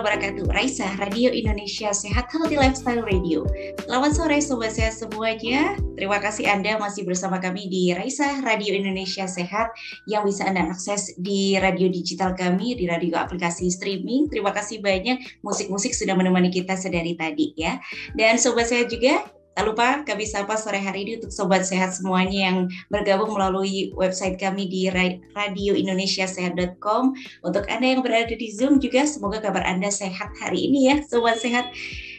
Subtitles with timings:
[0.00, 0.48] Wabarakatuh.
[0.56, 3.44] Raisa, Radio Indonesia Sehat Healthy Lifestyle Radio.
[3.84, 5.76] Selamat sore Sobat Sehat semuanya.
[5.92, 9.76] Terima kasih Anda masih bersama kami di Raisa Radio Indonesia Sehat
[10.08, 14.32] yang bisa Anda akses di radio digital kami, di radio aplikasi streaming.
[14.32, 17.76] Terima kasih banyak musik-musik sudah menemani kita sedari tadi ya.
[18.16, 22.48] Dan Sobat Sehat juga Tak lupa kami sapa sore hari ini untuk sobat sehat semuanya
[22.48, 24.86] yang bergabung melalui website kami di
[25.34, 27.12] radioindonesiasehat.com.
[27.42, 31.42] Untuk Anda yang berada di Zoom juga semoga kabar Anda sehat hari ini ya sobat
[31.42, 31.66] sehat.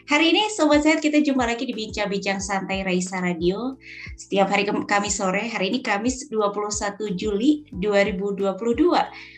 [0.09, 3.77] Hari ini Sobat Sehat kita jumpa lagi di Bincang-Bincang Santai Raisa Radio.
[4.17, 8.57] Setiap hari kami sore, hari ini Kamis 21 Juli 2022.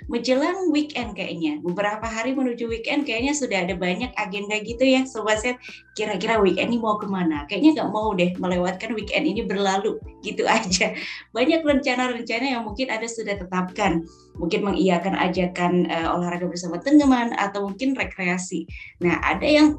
[0.07, 1.59] Menjelang weekend kayaknya.
[1.59, 5.59] Beberapa hari menuju weekend kayaknya sudah ada banyak agenda gitu ya Sobat Sehat.
[5.99, 7.43] Kira-kira weekend ini mau ke mana?
[7.51, 10.95] Kayaknya nggak mau deh melewatkan weekend ini berlalu gitu aja.
[11.35, 14.07] Banyak rencana-rencana yang mungkin ada sudah tetapkan.
[14.37, 18.65] Mungkin mengiyakan ajakan uh, olahraga bersama teman atau mungkin rekreasi.
[19.01, 19.77] Nah ada yang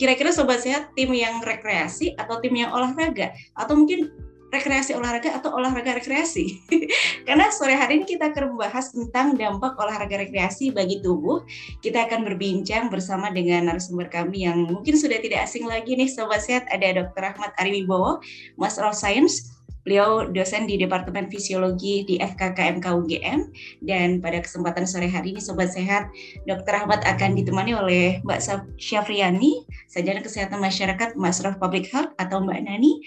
[0.00, 4.08] kira-kira sobat sehat tim yang rekreasi atau tim yang olahraga atau mungkin
[4.50, 6.58] rekreasi olahraga atau olahraga rekreasi.
[7.26, 11.46] Karena sore hari ini kita akan membahas tentang dampak olahraga rekreasi bagi tubuh.
[11.78, 16.42] Kita akan berbincang bersama dengan narasumber kami yang mungkin sudah tidak asing lagi nih Sobat
[16.42, 16.66] Sehat.
[16.66, 17.22] Ada Dr.
[17.30, 18.18] Ahmad Ariwibowo,
[18.58, 23.40] Master of Science, Beliau dosen di Departemen Fisiologi di FKKMK UGM
[23.80, 26.12] dan pada kesempatan sore hari ini Sobat Sehat,
[26.44, 26.84] Dr.
[26.84, 28.40] Ahmad akan ditemani oleh Mbak
[28.76, 33.00] Syafriani, Sarjana Kesehatan Masyarakat Masraf Public Health atau Mbak Nani.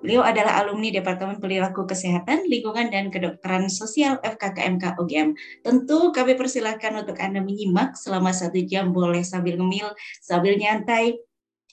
[0.00, 5.36] Beliau adalah alumni Departemen Perilaku Kesehatan, Lingkungan, dan Kedokteran Sosial FKKMK UGM.
[5.60, 9.92] Tentu kami persilahkan untuk Anda menyimak selama satu jam, boleh sambil ngemil,
[10.24, 11.20] sambil nyantai.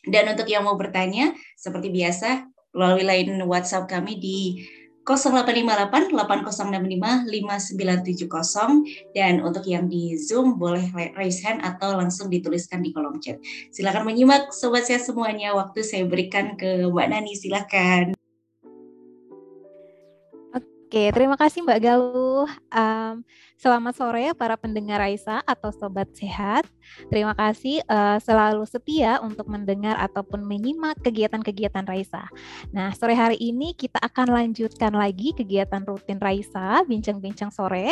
[0.03, 4.61] Dan untuk yang mau bertanya, seperti biasa, melalui line WhatsApp kami di
[5.07, 12.91] 0858 8065 5970 dan untuk yang di Zoom boleh raise hand atau langsung dituliskan di
[12.91, 13.39] kolom chat.
[13.71, 15.55] Silakan menyimak sobat saya semuanya.
[15.55, 18.19] Waktu saya berikan ke Mbak Nani, silakan.
[20.87, 22.47] Oke, terima kasih Mbak Galuh.
[22.71, 23.19] Um,
[23.59, 26.63] selamat sore para pendengar Raisa atau Sobat Sehat.
[27.11, 32.31] Terima kasih uh, selalu setia untuk mendengar ataupun menyimak kegiatan-kegiatan Raisa.
[32.71, 37.91] Nah, sore hari ini kita akan lanjutkan lagi kegiatan rutin Raisa, bincang-bincang sore.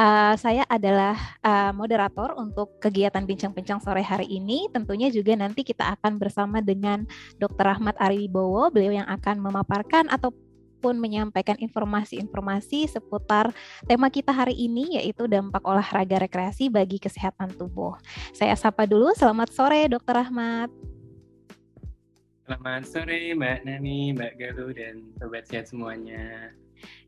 [0.00, 4.64] Uh, saya adalah uh, moderator untuk kegiatan bincang-bincang sore hari ini.
[4.72, 7.04] Tentunya juga nanti kita akan bersama dengan
[7.36, 7.68] Dr.
[7.68, 10.32] Ahmad Ariwibowo, beliau yang akan memaparkan atau
[10.80, 13.52] pun menyampaikan informasi-informasi seputar
[13.84, 18.00] tema kita hari ini yaitu dampak olahraga rekreasi bagi kesehatan tubuh.
[18.32, 20.16] Saya sapa dulu, selamat sore Dr.
[20.16, 20.72] Rahmat.
[22.48, 26.50] Selamat sore Mbak Nani, Mbak Galuh, dan Sobat Sehat semuanya.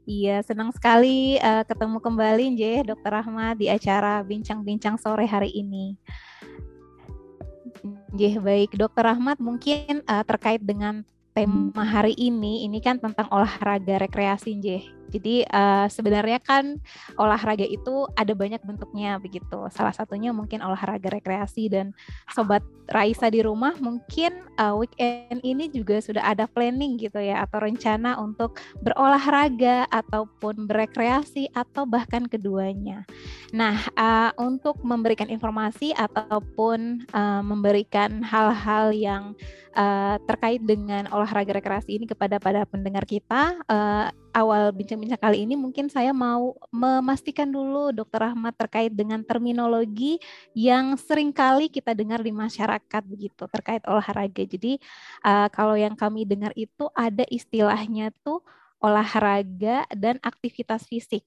[0.02, 3.10] Iya, senang sekali uh, ketemu kembali Nje, Dr.
[3.10, 5.94] Rahmat di acara Bincang-Bincang sore hari ini.
[8.14, 9.02] Nje, baik Dr.
[9.02, 14.84] Rahmat mungkin uh, terkait dengan tema hari ini ini kan tentang olahraga rekreasi J.
[15.12, 16.80] Jadi uh, sebenarnya kan
[17.20, 19.68] olahraga itu ada banyak bentuknya begitu.
[19.68, 21.92] Salah satunya mungkin olahraga rekreasi dan
[22.32, 27.62] sobat Raisa di rumah mungkin uh, weekend ini juga sudah ada planning gitu ya atau
[27.62, 33.06] rencana untuk berolahraga ataupun berekreasi atau bahkan keduanya.
[33.52, 39.22] Nah, uh, untuk memberikan informasi ataupun uh, memberikan hal-hal yang
[39.76, 45.54] uh, terkait dengan olahraga rekreasi ini kepada pada pendengar kita, uh, awal bincang-bincang kali ini
[45.54, 50.18] mungkin saya mau memastikan dulu Dokter Ahmad terkait dengan terminologi
[50.56, 54.42] yang sering kali kita dengar di masyarakat begitu terkait olahraga.
[54.42, 54.80] Jadi
[55.22, 58.40] uh, kalau yang kami dengar itu ada istilahnya tuh
[58.82, 61.22] olahraga dan aktivitas fisik.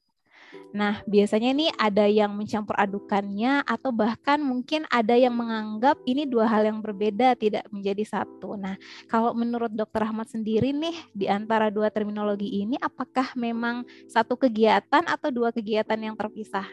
[0.75, 6.51] Nah, biasanya ini ada yang mencampur adukannya atau bahkan mungkin ada yang menganggap ini dua
[6.51, 8.59] hal yang berbeda tidak menjadi satu.
[8.59, 8.75] Nah,
[9.07, 15.07] kalau menurut Dokter Ahmad sendiri nih di antara dua terminologi ini apakah memang satu kegiatan
[15.07, 16.67] atau dua kegiatan yang terpisah?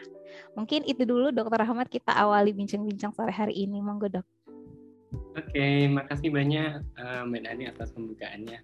[0.51, 3.79] Mungkin itu dulu Dokter Ahmad kita awali bincang-bincang sore hari ini.
[3.79, 4.27] Monggo, Dok.
[5.33, 8.59] Oke, makasih banyak uh, Mbak Nani atas pembukaannya.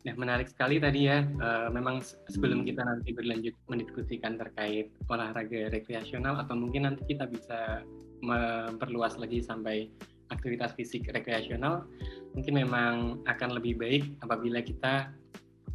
[0.00, 1.20] Nah, menarik sekali tadi ya.
[1.36, 2.00] Uh, memang
[2.32, 7.84] sebelum kita nanti berlanjut mendiskusikan terkait olahraga rekreasional atau mungkin nanti kita bisa
[8.24, 9.92] memperluas lagi sampai
[10.32, 11.84] aktivitas fisik rekreasional,
[12.32, 12.94] mungkin memang
[13.26, 15.10] akan lebih baik apabila kita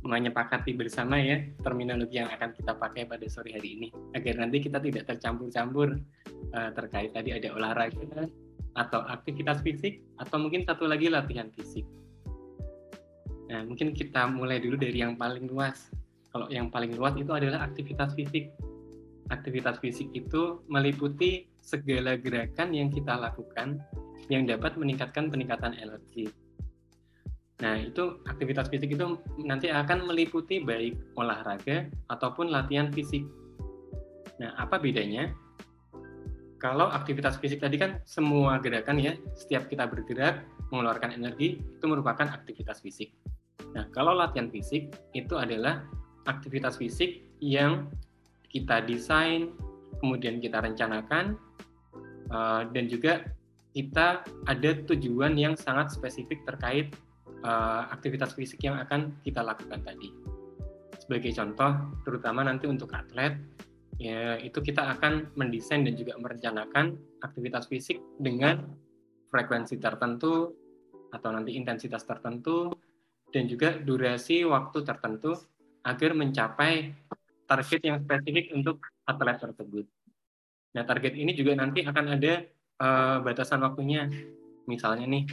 [0.06, 4.78] menyepakati bersama ya terminologi yang akan kita pakai pada sore hari ini agar nanti kita
[4.78, 5.98] tidak tercampur-campur
[6.54, 8.30] uh, terkait tadi ada olahraga
[8.78, 11.84] atau aktivitas fisik atau mungkin satu lagi latihan fisik.
[13.46, 15.94] Nah, mungkin kita mulai dulu dari yang paling luas.
[16.34, 18.50] Kalau yang paling luas itu adalah aktivitas fisik.
[19.30, 23.82] Aktivitas fisik itu meliputi segala gerakan yang kita lakukan
[24.30, 26.30] yang dapat meningkatkan peningkatan energi.
[27.64, 33.24] Nah, itu aktivitas fisik itu nanti akan meliputi baik olahraga ataupun latihan fisik.
[34.42, 35.32] Nah, apa bedanya?
[36.60, 40.44] Kalau aktivitas fisik tadi kan semua gerakan ya, setiap kita bergerak
[40.74, 43.14] mengeluarkan energi itu merupakan aktivitas fisik.
[43.76, 45.84] Nah, kalau latihan fisik itu adalah
[46.26, 47.92] aktivitas fisik yang
[48.50, 49.52] kita desain,
[50.00, 51.36] kemudian kita rencanakan,
[52.32, 53.36] eh, dan juga
[53.76, 56.96] kita ada tujuan yang sangat spesifik terkait
[57.44, 60.16] uh, aktivitas fisik yang akan kita lakukan tadi.
[60.96, 63.36] Sebagai contoh, terutama nanti untuk atlet,
[64.00, 68.64] ya itu kita akan mendesain dan juga merencanakan aktivitas fisik dengan
[69.36, 70.56] frekuensi tertentu
[71.12, 72.72] atau nanti intensitas tertentu
[73.36, 75.36] dan juga durasi waktu tertentu
[75.84, 76.96] agar mencapai
[77.44, 79.86] target yang spesifik untuk atlet tersebut.
[80.72, 82.48] Nah, target ini juga nanti akan ada
[82.80, 84.08] uh, batasan waktunya.
[84.72, 85.24] Misalnya nih,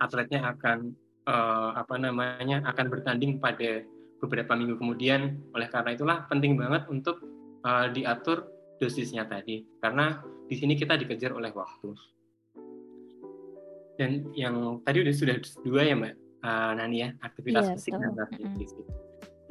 [0.00, 0.96] atletnya akan
[1.28, 3.84] uh, apa namanya akan bertanding pada
[4.24, 5.40] beberapa minggu kemudian.
[5.52, 7.22] Oleh karena itulah penting banget untuk
[7.64, 11.92] uh, diatur dosisnya tadi, karena di sini kita dikejar oleh waktu.
[14.00, 18.16] Dan yang tadi udah sudah dua ya mbak uh, Nani ya aktivitas yeah, fisik dan
[18.16, 18.86] mm fisik.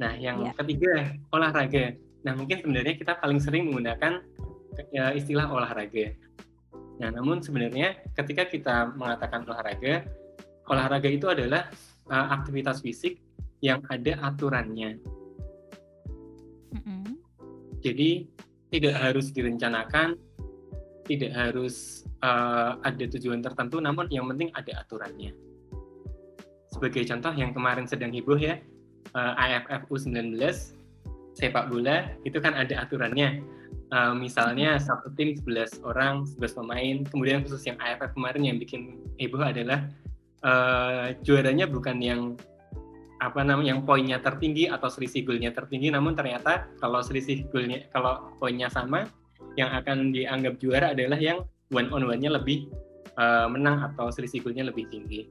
[0.02, 0.54] Nah yang yeah.
[0.58, 1.94] ketiga olahraga.
[2.26, 4.26] Nah mungkin sebenarnya kita paling sering menggunakan
[4.90, 6.18] ya, istilah olahraga.
[6.98, 10.02] Nah namun sebenarnya ketika kita mengatakan olahraga,
[10.66, 11.70] olahraga itu adalah
[12.10, 13.22] uh, aktivitas fisik
[13.62, 14.98] yang ada aturannya.
[16.74, 17.06] Mm-hmm.
[17.86, 18.26] Jadi
[18.70, 20.18] tidak harus direncanakan,
[21.10, 25.34] tidak harus uh, ada tujuan tertentu, namun yang penting ada aturannya.
[26.70, 28.62] Sebagai contoh yang kemarin sedang heboh ya,
[29.18, 30.38] uh, AFF U19
[31.34, 33.42] sepak bola itu kan ada aturannya.
[33.90, 36.96] Uh, misalnya satu tim 11 orang, 11 pemain.
[37.10, 39.90] Kemudian khusus yang AFF kemarin yang bikin heboh adalah
[40.46, 42.38] uh, juaranya bukan yang
[43.20, 48.32] apa namanya yang poinnya tertinggi atau selisih golnya tertinggi namun ternyata kalau selisih golnya kalau
[48.40, 49.04] poinnya sama
[49.58, 52.70] yang akan dianggap juara adalah yang one on one-nya lebih
[53.18, 55.26] uh, menang atau selisih lebih tinggi.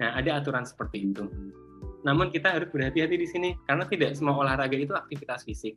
[0.00, 1.28] Nah, ada aturan seperti itu.
[2.00, 5.76] Namun kita harus berhati-hati di sini karena tidak semua olahraga itu aktivitas fisik.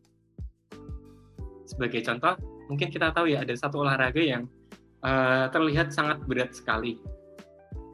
[1.68, 2.40] Sebagai contoh,
[2.72, 4.48] mungkin kita tahu ya ada satu olahraga yang
[5.04, 6.96] uh, terlihat sangat berat sekali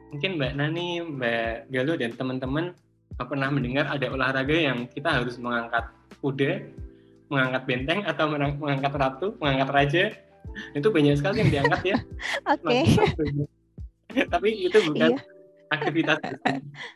[0.09, 2.65] mungkin Mbak Nani, Mbak Galuh dan teman-teman
[3.19, 5.85] pernah mendengar ada olahraga yang kita harus mengangkat
[6.23, 6.65] kuda,
[7.29, 10.03] mengangkat benteng atau mengangkat ratu, mengangkat raja.
[10.73, 11.97] Itu banyak sekali yang diangkat ya.
[12.53, 12.83] Oke.
[12.83, 14.25] Okay.
[14.33, 15.21] Tapi itu bukan iya.
[15.69, 16.17] aktivitas.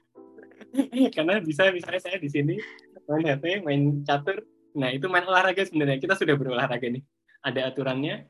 [1.15, 2.57] Karena bisa misalnya saya di sini
[3.05, 4.41] main HP, main catur.
[4.73, 6.01] Nah, itu main olahraga sebenarnya.
[6.01, 7.05] Kita sudah berolahraga nih.
[7.45, 8.25] Ada aturannya.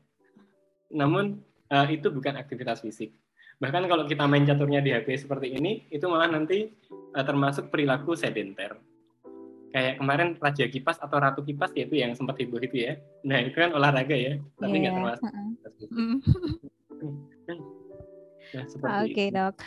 [0.92, 1.40] Namun
[1.72, 3.16] uh, itu bukan aktivitas fisik
[3.62, 6.74] Bahkan kalau kita main caturnya di HP seperti ini, itu malah nanti
[7.14, 8.74] uh, termasuk perilaku sedenter.
[9.74, 12.94] Kayak kemarin Raja Kipas atau Ratu Kipas yaitu yang sempat heboh itu ya.
[13.26, 15.18] Nah itu kan olahraga ya, tapi nggak yeah.
[15.18, 15.30] termasuk.
[15.90, 16.18] Mm.
[18.86, 19.58] nah, Oke okay, dok.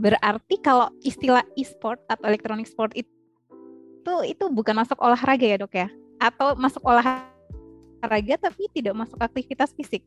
[0.00, 5.92] Berarti kalau istilah e-sport atau electronic sport itu itu bukan masuk olahraga ya dok ya?
[6.16, 10.00] Atau masuk olahraga tapi tidak masuk aktivitas fisik?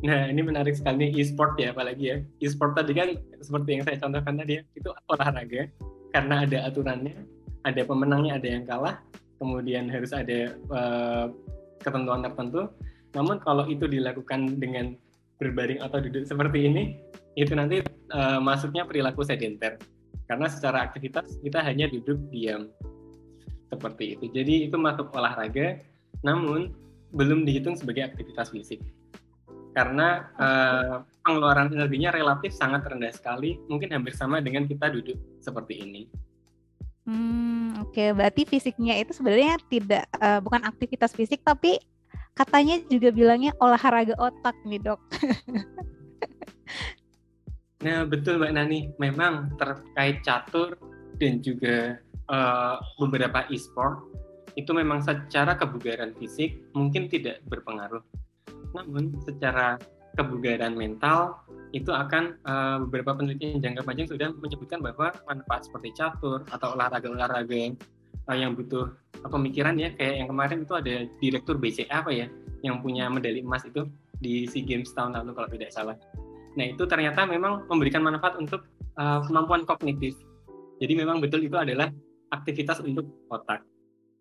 [0.00, 2.16] Nah, ini menarik sekali e-sport ya, apalagi ya.
[2.40, 5.68] E-sport tadi kan seperti yang saya contohkan tadi ya, itu olahraga
[6.14, 7.26] karena ada aturannya,
[7.66, 9.02] ada pemenangnya, ada yang kalah,
[9.42, 11.26] kemudian harus ada uh,
[11.82, 12.70] ketentuan tertentu.
[13.18, 14.94] Namun kalau itu dilakukan dengan
[15.42, 16.82] berbaring atau duduk seperti ini,
[17.34, 17.82] itu nanti
[18.14, 19.82] uh, masuknya perilaku sedenter.
[20.30, 22.70] Karena secara aktivitas kita hanya duduk diam
[23.74, 24.30] seperti itu.
[24.30, 25.82] Jadi itu masuk olahraga,
[26.22, 26.70] namun
[27.10, 28.78] belum dihitung sebagai aktivitas fisik
[29.74, 35.82] karena uh, pengeluaran energinya relatif sangat rendah sekali, mungkin hampir sama dengan kita duduk seperti
[35.82, 36.02] ini.
[37.04, 38.16] Hmm, oke, okay.
[38.16, 41.76] berarti fisiknya itu sebenarnya tidak uh, bukan aktivitas fisik, tapi
[42.32, 45.00] katanya juga bilangnya olahraga otak nih dok.
[47.84, 50.80] nah betul mbak Nani, memang terkait catur
[51.20, 52.00] dan juga
[52.32, 54.00] uh, beberapa e-sport
[54.54, 58.00] itu memang secara kebugaran fisik mungkin tidak berpengaruh
[58.74, 59.78] namun secara
[60.14, 61.42] kebugaran mental
[61.74, 67.74] itu akan uh, beberapa penelitian jangka panjang sudah menyebutkan bahwa manfaat seperti catur atau olahraga-olahraga
[68.30, 72.26] uh, yang butuh uh, pemikiran ya kayak yang kemarin itu ada direktur BCA apa ya
[72.62, 73.90] yang punya medali emas itu
[74.22, 75.96] di SEA Games tahun lalu kalau tidak salah.
[76.54, 78.62] Nah itu ternyata memang memberikan manfaat untuk
[78.96, 80.14] uh, kemampuan kognitif.
[80.78, 81.90] Jadi memang betul itu adalah
[82.30, 83.66] aktivitas untuk otak.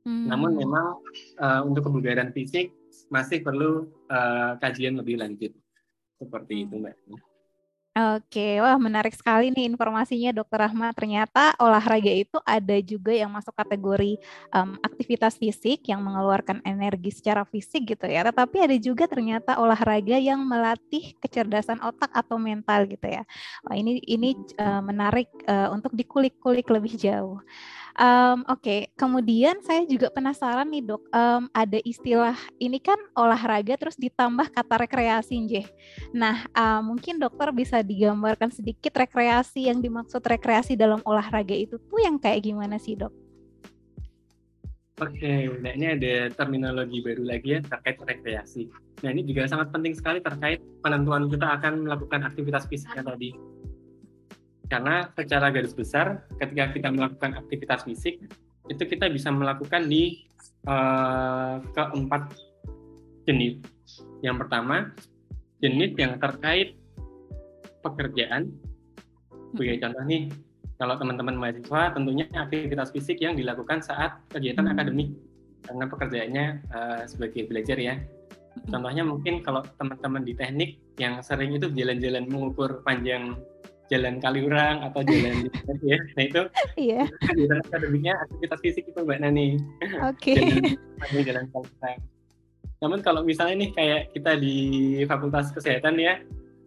[0.04, 0.28] Hmm.
[0.28, 1.00] Namun memang
[1.40, 2.74] uh, untuk kebugaran fisik
[3.12, 5.54] masih perlu uh, kajian lebih lanjut
[6.18, 6.98] seperti itu mbak.
[7.94, 10.98] Oke, wah menarik sekali nih informasinya Dokter Rahmat.
[10.98, 14.18] Ternyata olahraga itu ada juga yang masuk kategori
[14.50, 18.26] um, aktivitas fisik yang mengeluarkan energi secara fisik gitu ya.
[18.26, 23.22] Tetapi ada juga ternyata olahraga yang melatih kecerdasan otak atau mental gitu ya.
[23.62, 27.46] Wah ini ini uh, menarik uh, untuk dikulik-kulik lebih jauh.
[27.94, 28.82] Um, Oke, okay.
[28.98, 34.82] kemudian saya juga penasaran nih dok, um, ada istilah ini kan olahraga terus ditambah kata
[34.82, 35.68] rekreasi, Jeh.
[36.10, 42.02] Nah, uh, mungkin dokter bisa digambarkan sedikit rekreasi yang dimaksud rekreasi dalam olahraga itu tuh
[42.02, 43.14] yang kayak gimana sih dok?
[45.02, 48.74] Oke, nah ini ada terminologi baru lagi ya terkait rekreasi.
[49.06, 53.53] Nah ini juga sangat penting sekali terkait penentuan kita akan melakukan aktivitas fisiknya tadi
[54.74, 58.26] karena secara garis besar ketika kita melakukan aktivitas fisik
[58.66, 60.26] itu kita bisa melakukan di
[60.66, 62.34] uh, keempat
[63.30, 63.62] jenis.
[64.26, 64.90] Yang pertama
[65.62, 66.74] jenis yang terkait
[67.86, 68.50] pekerjaan.
[69.54, 70.34] Sebagai contoh nih,
[70.82, 75.14] kalau teman-teman mahasiswa tentunya aktivitas fisik yang dilakukan saat kegiatan akademik
[75.70, 78.02] karena pekerjaannya uh, sebagai belajar ya.
[78.66, 83.38] Contohnya mungkin kalau teman-teman di teknik yang sering itu jalan-jalan mengukur panjang
[83.92, 85.48] jalan Kaliurang atau jalan
[85.92, 85.98] ya.
[86.16, 86.42] Nah itu
[86.80, 87.04] iya.
[87.36, 87.60] yeah.
[87.68, 89.60] akademiknya aktivitas fisik itu mbak Nani.
[90.08, 90.36] Oke.
[90.36, 90.76] Okay.
[91.12, 92.00] jalan, jalan Kaliurang
[92.84, 94.56] namun kalau misalnya nih kayak kita di
[95.08, 96.20] Fakultas Kesehatan ya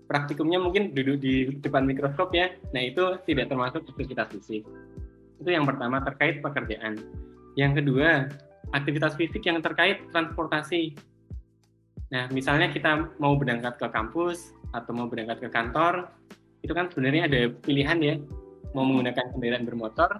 [0.09, 2.57] praktikumnya mungkin duduk di depan mikroskop ya.
[2.73, 4.65] Nah itu tidak termasuk aktivitas fisik.
[5.37, 6.97] Itu yang pertama terkait pekerjaan.
[7.53, 8.33] Yang kedua
[8.73, 10.97] aktivitas fisik yang terkait transportasi.
[12.09, 16.09] Nah misalnya kita mau berangkat ke kampus atau mau berangkat ke kantor
[16.61, 18.15] itu kan sebenarnya ada pilihan ya
[18.73, 20.11] mau menggunakan kendaraan bermotor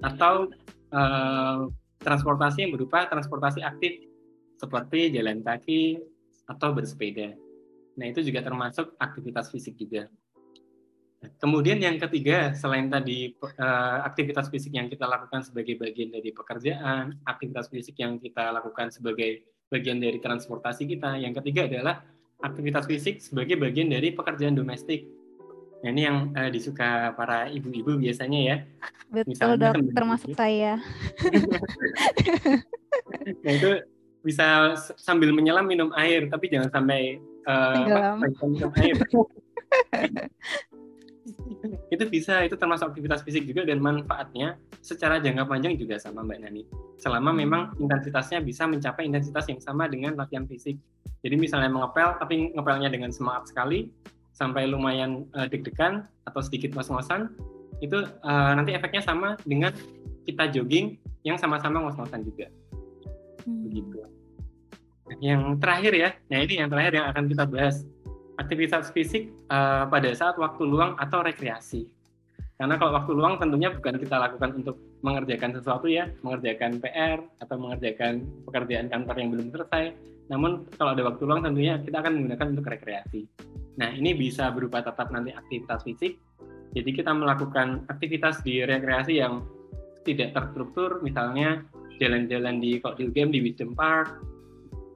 [0.00, 0.48] atau
[0.92, 1.68] uh,
[2.00, 4.04] transportasi yang berupa transportasi aktif
[4.60, 6.00] seperti jalan kaki
[6.48, 7.36] atau bersepeda.
[7.96, 10.08] Nah itu juga termasuk aktivitas fisik juga.
[11.20, 17.20] Kemudian yang ketiga, selain tadi uh, aktivitas fisik yang kita lakukan sebagai bagian dari pekerjaan,
[17.28, 22.00] aktivitas fisik yang kita lakukan sebagai bagian dari transportasi kita, yang ketiga adalah
[22.40, 25.04] aktivitas fisik sebagai bagian dari pekerjaan domestik.
[25.80, 28.56] Nah, ini yang uh, disuka para ibu-ibu biasanya ya.
[29.08, 30.76] Betul, Misalnya, dok, termasuk saya.
[33.40, 33.70] nah, itu
[34.20, 37.16] bisa sambil menyelam minum air, tapi jangan sampai
[37.48, 38.96] uh, minum air.
[41.94, 46.38] itu bisa, itu termasuk aktivitas fisik juga dan manfaatnya secara jangka panjang juga sama Mbak
[46.44, 46.62] Nani.
[47.00, 50.76] Selama memang intensitasnya bisa mencapai intensitas yang sama dengan latihan fisik.
[51.20, 53.88] Jadi misalnya mengepel, tapi ngepelnya dengan semangat sekali,
[54.40, 57.28] sampai lumayan uh, deg-degan atau sedikit ngos-ngosan
[57.84, 59.76] itu uh, nanti efeknya sama dengan
[60.24, 62.48] kita jogging yang sama-sama ngos-ngosan juga.
[63.44, 63.68] Hmm.
[63.68, 64.00] begitu.
[65.20, 67.84] Yang terakhir ya nah ini yang terakhir yang akan kita bahas.
[68.40, 71.92] Aktivitas fisik uh, pada saat waktu luang atau rekreasi.
[72.56, 77.56] Karena kalau waktu luang tentunya bukan kita lakukan untuk mengerjakan sesuatu ya mengerjakan PR atau
[77.56, 79.84] mengerjakan pekerjaan kantor yang belum selesai.
[80.32, 83.28] Namun kalau ada waktu luang tentunya kita akan menggunakan untuk rekreasi
[83.78, 86.18] Nah, ini bisa berupa tetap nanti aktivitas fisik.
[86.74, 89.42] Jadi kita melakukan aktivitas di rekreasi yang
[90.06, 91.66] tidak terstruktur, misalnya
[92.00, 94.22] jalan-jalan di di game di Wisdom Park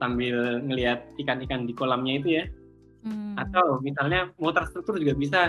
[0.01, 2.45] sambil ngelihat ikan-ikan di kolamnya itu ya.
[3.05, 3.37] Hmm.
[3.37, 5.41] Atau misalnya mau terstruktur juga bisa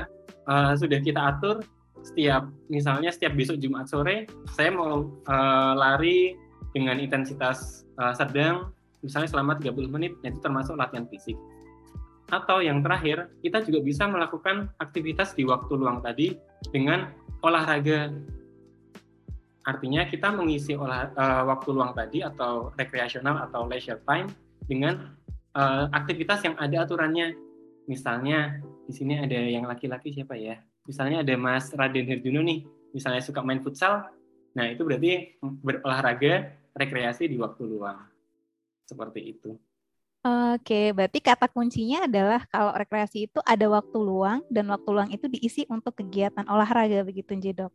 [0.47, 1.63] uh, sudah kita atur
[2.07, 6.39] setiap misalnya setiap besok Jumat sore saya mau uh, lari
[6.71, 8.71] dengan intensitas uh, sedang
[9.03, 11.35] misalnya selama 30 menit itu termasuk latihan fisik
[12.27, 16.35] atau yang terakhir, kita juga bisa melakukan aktivitas di waktu luang tadi
[16.75, 18.11] dengan olahraga.
[19.67, 24.31] Artinya kita mengisi olah, uh, waktu luang tadi atau rekreasional atau leisure time
[24.67, 25.15] dengan
[25.55, 27.35] uh, aktivitas yang ada aturannya.
[27.87, 30.59] Misalnya di sini ada yang laki-laki siapa ya?
[30.87, 34.07] Misalnya ada Mas Raden Herjuno nih, misalnya suka main futsal.
[34.55, 38.07] Nah, itu berarti berolahraga rekreasi di waktu luang.
[38.87, 39.59] Seperti itu.
[40.27, 45.31] Oke, berarti kata kuncinya adalah kalau rekreasi itu ada waktu luang dan waktu luang itu
[45.31, 47.71] diisi untuk kegiatan olahraga begitu, Jedok.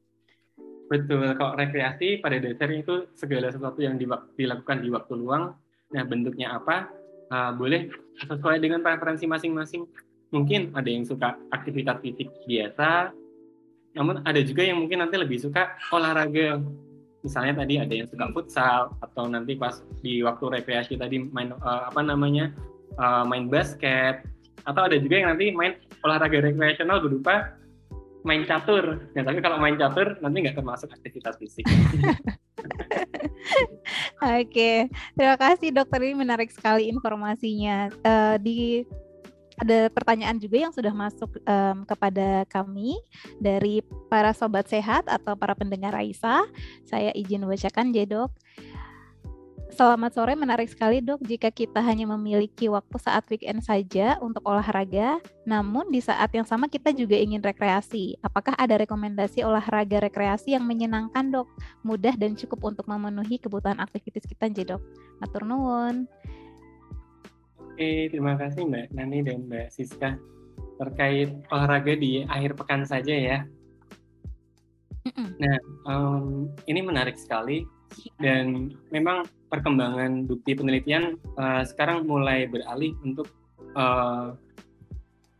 [0.92, 3.96] Betul, kalau rekreasi pada dasarnya itu segala sesuatu yang
[4.36, 5.56] dilakukan di waktu luang.
[5.96, 6.92] Nah, bentuknya apa?
[7.32, 7.88] Uh, boleh
[8.20, 9.88] sesuai dengan preferensi masing-masing.
[10.36, 13.16] Mungkin ada yang suka aktivitas fisik biasa,
[13.96, 16.60] namun ada juga yang mungkin nanti lebih suka olahraga
[17.22, 21.90] misalnya tadi ada yang suka futsal atau nanti pas di waktu rekreasi tadi main uh,
[21.90, 22.50] apa namanya
[22.98, 24.26] uh, main basket
[24.66, 27.58] atau ada juga yang nanti main olahraga rekreasional berupa
[28.22, 29.02] main catur.
[29.18, 31.66] Nah, tapi kalau main catur nanti nggak termasuk aktivitas fisik.
[34.22, 34.86] Oke,
[35.18, 37.90] terima kasih dokter ini menarik sekali informasinya.
[38.06, 38.86] Uh, di
[39.60, 42.96] ada pertanyaan juga yang sudah masuk um, kepada kami
[43.42, 46.48] dari para sobat sehat atau para pendengar Raisa.
[46.88, 48.32] Saya izin bacakan, Jedok.
[49.72, 55.24] Selamat sore, menarik sekali dok jika kita hanya memiliki waktu saat weekend saja untuk olahraga,
[55.48, 58.20] namun di saat yang sama kita juga ingin rekreasi.
[58.20, 61.48] Apakah ada rekomendasi olahraga rekreasi yang menyenangkan dok,
[61.88, 64.84] mudah dan cukup untuk memenuhi kebutuhan aktivitas kita aja dok?
[65.24, 66.04] Matur nuwun.
[67.72, 70.20] Oke, terima kasih Mbak Nani dan Mbak Siska
[70.76, 73.38] terkait olahraga di akhir pekan saja ya.
[75.16, 77.64] Nah, um, ini menarik sekali
[78.20, 83.32] dan memang perkembangan bukti penelitian uh, sekarang mulai beralih untuk
[83.80, 84.36] uh,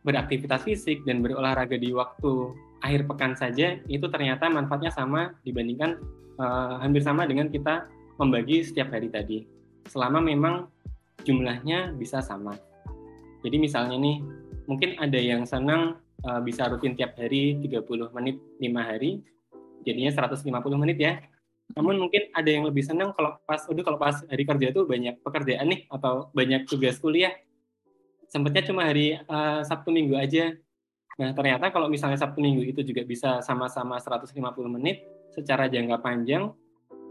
[0.00, 6.00] beraktivitas fisik dan berolahraga di waktu akhir pekan saja itu ternyata manfaatnya sama dibandingkan
[6.40, 7.84] uh, hampir sama dengan kita
[8.16, 9.44] membagi setiap hari tadi.
[9.84, 10.72] Selama memang
[11.24, 12.58] jumlahnya bisa sama
[13.42, 14.22] jadi misalnya nih
[14.70, 19.22] mungkin ada yang senang uh, bisa rutin tiap hari 30 menit 5 hari
[19.82, 20.46] jadinya 150
[20.78, 21.18] menit ya
[21.72, 25.24] namun mungkin ada yang lebih senang kalau pas udah kalau pas hari kerja tuh banyak
[25.24, 27.32] pekerjaan nih atau banyak tugas kuliah.
[28.28, 30.52] Sempatnya cuma hari uh, Sabtu Minggu aja.
[31.20, 34.36] Nah, ternyata kalau misalnya Sabtu Minggu itu juga bisa sama-sama 150
[34.68, 36.52] menit secara jangka panjang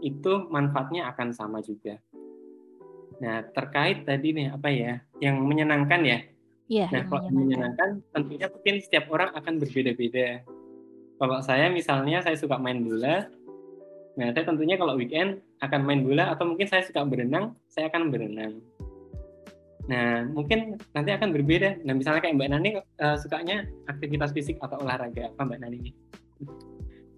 [0.02, 1.98] itu manfaatnya akan sama juga.
[3.22, 4.98] Nah, terkait tadi nih apa ya?
[5.22, 6.18] Yang menyenangkan ya.
[6.66, 7.38] Iya, nah, kalau menyenangkan.
[7.38, 10.28] menyenangkan tentunya mungkin setiap orang akan berbeda-beda.
[11.22, 13.30] Kalau saya misalnya saya suka main bola,
[14.12, 18.12] Nah, saya tentunya kalau weekend akan main bola atau mungkin saya suka berenang, saya akan
[18.12, 18.60] berenang.
[19.88, 21.80] Nah, mungkin nanti akan berbeda.
[21.82, 25.80] Nah, misalnya kayak Mbak Nani uh, sukanya aktivitas fisik atau olahraga apa Mbak Nani?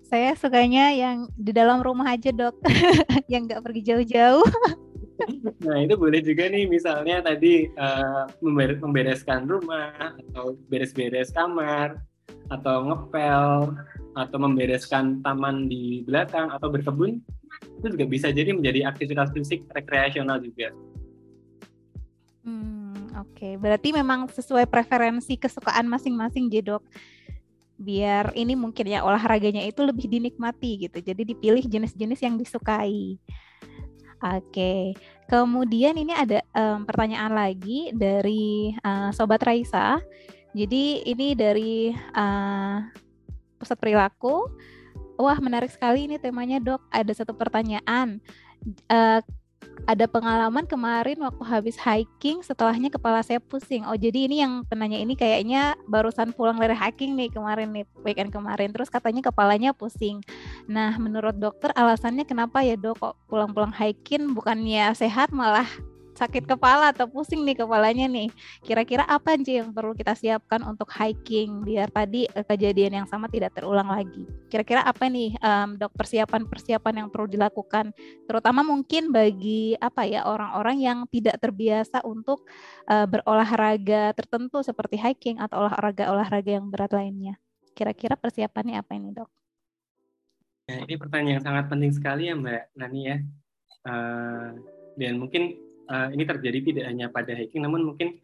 [0.07, 2.55] Saya sukanya yang di dalam rumah aja dok,
[3.33, 4.47] yang nggak pergi jauh-jauh.
[5.63, 8.27] nah itu boleh juga nih misalnya tadi uh,
[8.83, 9.95] membereskan rumah
[10.33, 12.03] atau beres-beres kamar
[12.51, 13.73] atau ngepel
[14.15, 17.23] atau membereskan taman di belakang atau berkebun
[17.81, 20.73] itu juga bisa jadi menjadi aktivitas fisik rekreasional juga.
[22.45, 23.35] Hmm, oke.
[23.35, 23.53] Okay.
[23.57, 26.85] Berarti memang sesuai preferensi kesukaan masing-masing, Jedok.
[27.75, 30.99] Biar ini mungkin ya olahraganya itu lebih dinikmati gitu.
[31.03, 33.19] Jadi dipilih jenis-jenis yang disukai.
[34.25, 34.97] Oke.
[35.29, 40.01] Kemudian ini ada um, pertanyaan lagi dari uh, sobat Raisa.
[40.57, 42.81] Jadi ini dari uh,
[43.61, 44.49] pusat perilaku.
[45.21, 46.89] Wah, menarik sekali ini temanya, Dok.
[46.89, 48.19] Ada satu pertanyaan.
[48.89, 49.21] Uh,
[49.85, 53.85] ada pengalaman kemarin waktu habis hiking setelahnya kepala saya pusing.
[53.85, 58.33] Oh, jadi ini yang penanya ini kayaknya barusan pulang dari hiking nih kemarin nih, weekend
[58.33, 58.73] kemarin.
[58.73, 60.25] Terus katanya kepalanya pusing.
[60.65, 65.69] Nah, menurut dokter alasannya kenapa ya, Dok, kok pulang-pulang hiking bukannya sehat malah
[66.15, 68.31] sakit kepala atau pusing nih kepalanya nih.
[68.63, 73.27] Kira-kira apa aja yang perlu kita siapkan untuk hiking biar tadi eh, kejadian yang sama
[73.27, 74.25] tidak terulang lagi?
[74.49, 77.91] Kira-kira apa nih um, dok persiapan-persiapan yang perlu dilakukan,
[78.31, 82.47] terutama mungkin bagi apa ya orang-orang yang tidak terbiasa untuk
[82.87, 87.35] uh, berolahraga tertentu seperti hiking atau olahraga-olahraga yang berat lainnya.
[87.75, 89.29] Kira-kira persiapannya apa ini dok?
[90.71, 93.17] Ya, ini pertanyaan yang sangat penting sekali ya Mbak Nani ya.
[93.85, 94.57] Uh,
[94.97, 98.21] dan mungkin uh, ini terjadi tidak hanya pada hiking, namun mungkin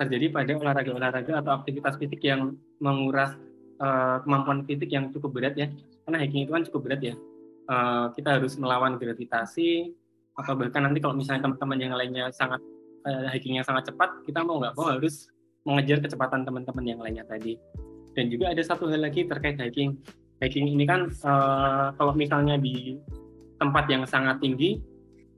[0.00, 3.36] terjadi pada olahraga-olahraga atau aktivitas fisik yang menguras
[3.78, 5.68] uh, kemampuan fisik yang cukup berat ya.
[6.08, 7.14] Karena hiking itu kan cukup berat ya.
[7.70, 9.94] Uh, kita harus melawan gravitasi
[10.32, 12.58] atau bahkan nanti kalau misalnya teman-teman yang lainnya sangat
[13.06, 15.28] uh, hikingnya sangat cepat, kita mau nggak mau harus
[15.62, 17.54] mengejar kecepatan teman-teman yang lainnya tadi.
[18.12, 19.96] Dan juga ada satu hal lagi terkait hiking.
[20.42, 22.98] Hiking ini kan uh, kalau misalnya di
[23.62, 24.82] tempat yang sangat tinggi,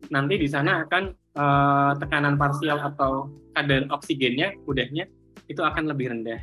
[0.08, 5.06] nanti di sana akan uh, tekanan parsial atau kadar oksigennya udahnya
[5.46, 6.40] itu akan lebih rendah.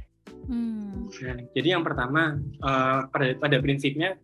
[0.47, 1.09] Hmm.
[1.11, 4.17] Nah, jadi yang pertama uh, pada, pada prinsipnya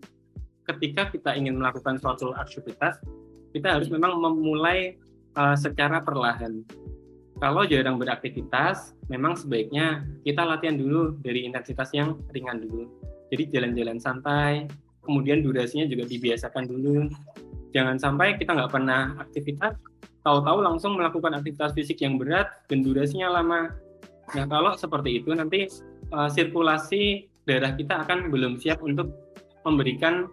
[0.67, 2.99] ketika kita ingin melakukan suatu aktivitas
[3.55, 4.99] kita harus memang memulai
[5.33, 6.61] uh, secara perlahan.
[7.37, 12.89] Kalau jarang beraktivitas, memang sebaiknya kita latihan dulu dari intensitas yang ringan dulu.
[13.29, 14.65] Jadi jalan-jalan santai,
[15.05, 17.05] kemudian durasinya juga dibiasakan dulu.
[17.77, 19.77] Jangan sampai kita nggak pernah aktivitas,
[20.27, 23.71] tahu-tahu langsung melakukan aktivitas fisik yang berat dan durasinya lama.
[24.35, 25.71] Nah, kalau seperti itu nanti
[26.11, 29.07] uh, sirkulasi darah kita akan belum siap untuk
[29.63, 30.27] memberikan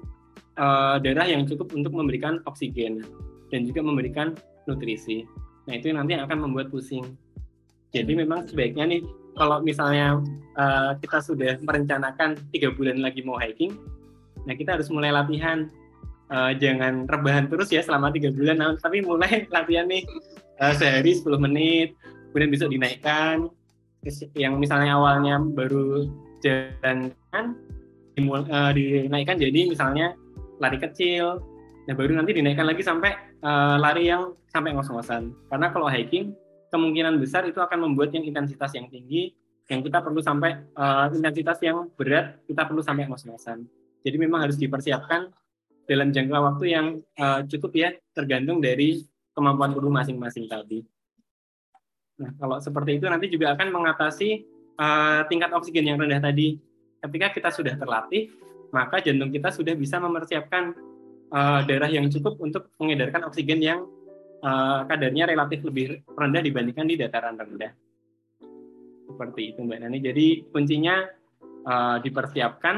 [0.58, 3.06] uh, darah yang cukup untuk memberikan oksigen
[3.54, 4.34] dan juga memberikan
[4.66, 5.22] nutrisi.
[5.70, 7.14] Nah, itu nanti akan membuat pusing.
[7.94, 9.06] Jadi memang sebaiknya nih
[9.38, 10.18] kalau misalnya
[10.58, 13.78] uh, kita sudah merencanakan tiga bulan lagi mau hiking,
[14.50, 15.70] nah kita harus mulai latihan
[16.34, 20.02] uh, jangan rebahan terus ya selama tiga bulan, nah, tapi mulai latihan nih
[20.58, 21.94] uh, sehari 10 menit,
[22.34, 23.46] kemudian besok dinaikkan.
[24.36, 26.10] Yang misalnya awalnya baru
[26.44, 27.56] jalan kan,
[28.18, 30.12] uh, dinaikkan jadi misalnya
[30.60, 31.40] lari kecil,
[31.88, 35.32] nah baru nanti dinaikkan lagi sampai uh, lari yang sampai ngos-ngosan.
[35.48, 36.36] Karena kalau hiking
[36.68, 39.32] kemungkinan besar itu akan membuat yang intensitas yang tinggi,
[39.72, 43.64] yang kita perlu sampai uh, intensitas yang berat kita perlu sampai ngos-ngosan.
[44.04, 45.32] Jadi memang harus dipersiapkan
[45.84, 46.86] dalam jangka waktu yang
[47.20, 50.80] uh, cukup ya, tergantung dari kemampuan tubuh masing-masing tadi.
[52.14, 54.46] Nah, kalau seperti itu nanti juga akan mengatasi
[54.78, 56.56] uh, tingkat oksigen yang rendah tadi.
[57.04, 58.32] Ketika kita sudah terlatih,
[58.72, 60.72] maka jantung kita sudah bisa mempersiapkan
[61.34, 63.84] uh, darah yang cukup untuk mengedarkan oksigen yang
[64.40, 67.72] uh, kadarnya relatif lebih rendah dibandingkan di dataran rendah.
[69.04, 69.98] Seperti itu Mbak Nani.
[70.00, 71.04] Jadi kuncinya
[71.68, 72.76] uh, dipersiapkan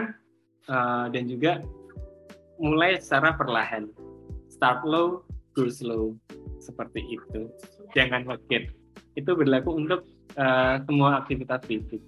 [0.66, 1.62] uh, dan juga
[2.60, 3.88] mulai secara perlahan.
[4.50, 6.16] Start low, go slow.
[6.60, 7.50] Seperti itu.
[7.92, 8.72] Jangan kaget.
[9.16, 10.04] Itu berlaku untuk
[10.36, 12.00] uh, semua aktivitas fisik.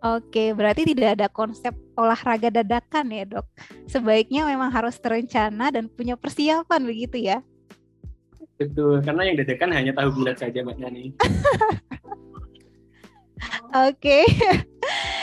[0.00, 3.44] Oke, berarti tidak ada konsep olahraga dadakan ya dok.
[3.84, 7.44] Sebaiknya memang harus terencana dan punya persiapan begitu ya.
[8.56, 11.12] Betul, karena yang dadakan hanya tahu bulat saja Mbak Nani.
[13.88, 14.24] Oke.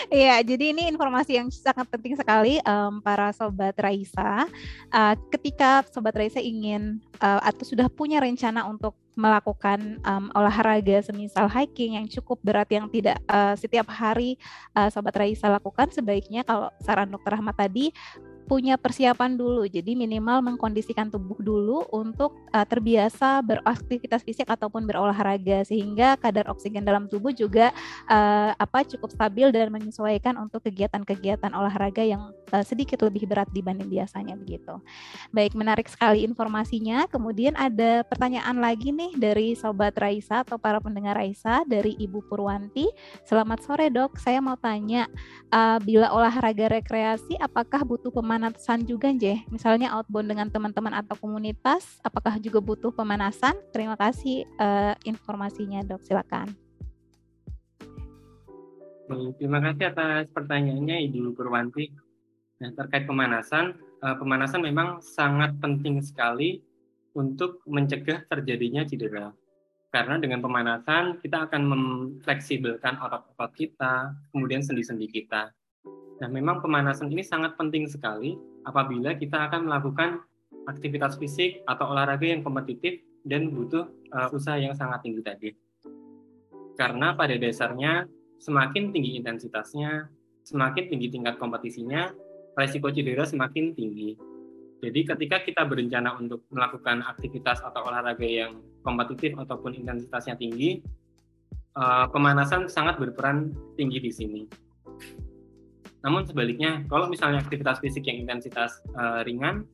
[0.08, 4.48] Iya, jadi ini informasi yang sangat penting sekali um, para sobat Raisa.
[4.88, 11.52] Uh, ketika sobat Raisa ingin uh, atau sudah punya rencana untuk melakukan um, olahraga semisal
[11.52, 14.40] hiking yang cukup berat yang tidak uh, setiap hari
[14.80, 17.92] uh, sobat Raisa lakukan, sebaiknya kalau saran dokter Rahmat tadi
[18.48, 19.68] punya persiapan dulu.
[19.68, 26.88] Jadi minimal mengkondisikan tubuh dulu untuk uh, terbiasa beraktivitas fisik ataupun berolahraga sehingga kadar oksigen
[26.88, 27.76] dalam tubuh juga
[28.08, 33.92] uh, apa cukup stabil dan menyesuaikan untuk kegiatan-kegiatan olahraga yang uh, sedikit lebih berat dibanding
[33.92, 34.80] biasanya begitu.
[35.36, 37.04] Baik, menarik sekali informasinya.
[37.12, 42.88] Kemudian ada pertanyaan lagi nih dari sobat Raisa atau para pendengar Raisa dari Ibu Purwanti.
[43.28, 44.16] Selamat sore, Dok.
[44.16, 45.12] Saya mau tanya
[45.52, 49.42] uh, bila olahraga rekreasi apakah butuh pemanasan pemanasan juga, Jeh?
[49.50, 53.58] Misalnya outbound dengan teman-teman atau komunitas, apakah juga butuh pemanasan?
[53.74, 56.06] Terima kasih uh, informasinya, dok.
[56.06, 56.54] Silakan.
[59.42, 61.90] Terima kasih atas pertanyaannya, Ibu Purwanti.
[62.62, 63.74] Nah, terkait pemanasan,
[64.06, 66.62] uh, pemanasan memang sangat penting sekali
[67.18, 69.34] untuk mencegah terjadinya cedera.
[69.90, 75.50] Karena dengan pemanasan kita akan memfleksibelkan otot-otot kita, kemudian sendi-sendi kita.
[76.18, 80.26] Nah, memang pemanasan ini sangat penting sekali apabila kita akan melakukan
[80.66, 85.50] aktivitas fisik atau olahraga yang kompetitif dan butuh uh, usaha yang sangat tinggi tadi.
[86.78, 88.06] Karena pada dasarnya
[88.38, 90.10] semakin tinggi intensitasnya,
[90.46, 92.14] semakin tinggi tingkat kompetisinya,
[92.58, 94.18] resiko cedera semakin tinggi.
[94.78, 100.86] Jadi ketika kita berencana untuk melakukan aktivitas atau olahraga yang kompetitif ataupun intensitasnya tinggi,
[101.74, 104.42] uh, pemanasan sangat berperan tinggi di sini.
[106.06, 109.66] Namun sebaliknya, kalau misalnya aktivitas fisik yang intensitas uh, ringan,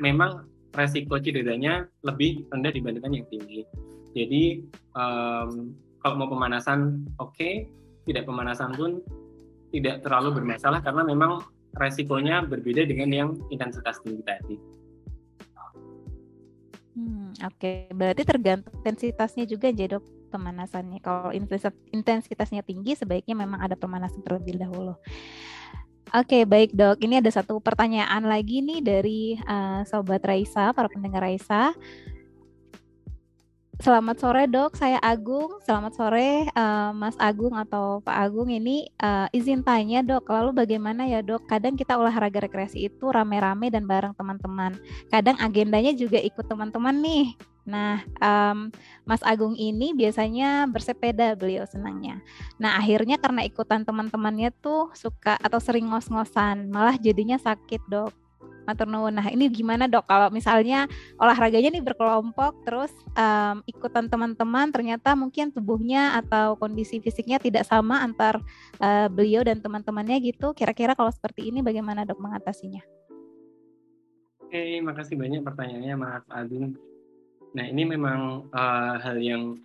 [0.00, 3.68] memang resiko cederanya lebih rendah dibandingkan yang tinggi.
[4.16, 4.64] Jadi
[4.96, 7.68] um, kalau mau pemanasan oke, okay,
[8.08, 9.04] tidak pemanasan pun
[9.72, 11.40] tidak terlalu bermasalah karena memang
[11.80, 14.56] resikonya berbeda dengan yang intensitas tinggi tadi.
[16.92, 17.76] Hmm, Oke, okay.
[17.96, 21.04] berarti tergantung intensitasnya juga dok pemanasannya.
[21.04, 21.28] Kalau
[21.92, 24.96] intensitasnya tinggi, sebaiknya memang ada pemanasan terlebih dahulu.
[26.12, 27.00] Oke, okay, baik dok.
[27.04, 31.72] Ini ada satu pertanyaan lagi nih dari uh, sobat Raisa, para pendengar Raisa.
[33.82, 35.58] Selamat sore dok, saya Agung.
[35.66, 38.52] Selamat sore uh, Mas Agung atau Pak Agung.
[38.52, 41.50] Ini uh, izin tanya dok, lalu bagaimana ya dok?
[41.50, 44.78] Kadang kita olahraga rekreasi itu rame-rame dan bareng teman-teman.
[45.10, 47.34] Kadang agendanya juga ikut teman-teman nih.
[47.62, 48.74] Nah, um,
[49.06, 52.18] Mas Agung ini biasanya bersepeda beliau senangnya.
[52.58, 58.12] Nah, akhirnya karena ikutan teman-temannya tuh suka atau sering ngos-ngosan, malah jadinya sakit dok
[58.86, 59.14] nuwun.
[59.18, 60.86] Nah, ini gimana dok kalau misalnya
[61.18, 68.00] olahraganya nih berkelompok terus um, ikutan teman-teman ternyata mungkin tubuhnya atau kondisi fisiknya tidak sama
[68.00, 68.38] antar
[68.78, 70.54] uh, beliau dan teman-temannya gitu.
[70.54, 72.82] Kira-kira kalau seperti ini bagaimana dok mengatasinya?
[74.46, 76.91] Oke, makasih banyak pertanyaannya Mas Adun.
[77.52, 79.60] Nah, ini memang uh, hal yang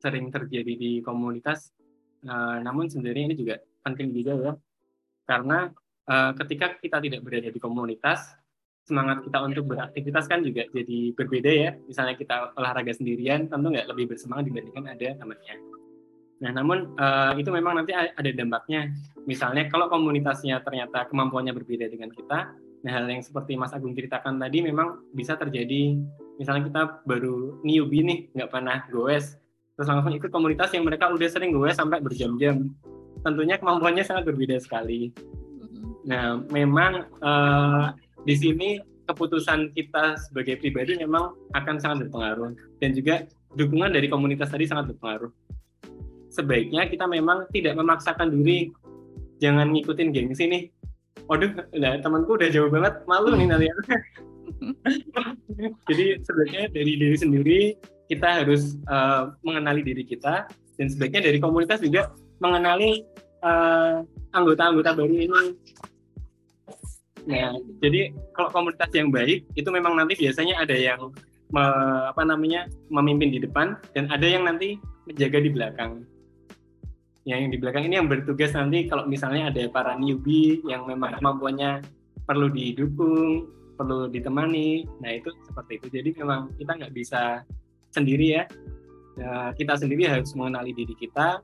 [0.00, 1.72] sering terjadi di komunitas.
[2.24, 4.52] Uh, namun sebenarnya ini juga penting juga ya.
[5.24, 5.72] Karena
[6.08, 8.36] uh, ketika kita tidak berada di komunitas,
[8.84, 11.70] semangat kita untuk beraktivitas kan juga jadi berbeda ya.
[11.88, 15.56] Misalnya kita olahraga sendirian, tentu nggak lebih bersemangat dibandingkan ada temannya.
[16.44, 18.92] Nah, namun uh, itu memang nanti ada dampaknya.
[19.24, 22.52] Misalnya kalau komunitasnya ternyata kemampuannya berbeda dengan kita,
[22.84, 25.96] Nah, hal yang seperti Mas Agung ceritakan tadi memang bisa terjadi,
[26.40, 29.38] misalnya kita baru newbie nih, nggak pernah goes,
[29.74, 32.70] terus langsung ikut komunitas yang mereka udah sering goes sampai berjam-jam.
[33.24, 35.14] Tentunya kemampuannya sangat berbeda sekali.
[36.04, 37.96] Nah, memang uh,
[38.28, 38.68] di sini
[39.08, 43.24] keputusan kita sebagai pribadi memang akan sangat berpengaruh dan juga
[43.56, 45.32] dukungan dari komunitas tadi sangat berpengaruh.
[46.28, 48.68] Sebaiknya kita memang tidak memaksakan diri,
[49.38, 50.64] jangan ngikutin gengsi nih
[51.28, 53.66] waduh nah, temanku udah jauh banget malu nih nanti
[55.88, 57.60] jadi sebenarnya dari diri sendiri
[58.08, 63.04] kita harus uh, mengenali diri kita dan sebaiknya dari komunitas juga mengenali
[63.44, 65.26] uh, anggota-anggota baru ini.
[67.24, 71.08] Nah jadi kalau komunitas yang baik itu memang nanti biasanya ada yang
[71.54, 71.64] me,
[72.10, 74.76] apa namanya memimpin di depan dan ada yang nanti
[75.08, 75.92] menjaga di belakang.
[77.24, 81.80] Yang di belakang ini yang bertugas nanti kalau misalnya ada para newbie yang memang kemampuannya
[82.28, 85.86] perlu didukung, perlu ditemani, nah itu seperti itu.
[86.00, 87.42] Jadi memang kita nggak bisa
[87.90, 88.44] sendiri ya.
[89.14, 91.42] Nah, kita sendiri harus mengenali diri kita,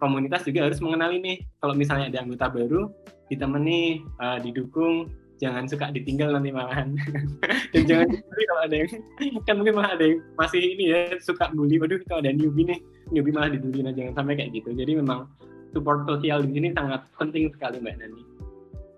[0.00, 1.38] komunitas juga harus mengenali nih.
[1.60, 2.88] Kalau misalnya ada anggota baru,
[3.28, 6.94] ditemani, uh, didukung, jangan suka ditinggal nanti malahan
[7.74, 8.90] dan jangan dibully kalau ada yang
[9.46, 12.78] kan mungkin malah ada yang masih ini ya suka bully waduh kalau ada newbie nih
[13.10, 15.26] newbie malah dibully nah jangan sampai kayak gitu jadi memang
[15.74, 18.22] support sosial di sini sangat penting sekali mbak Nani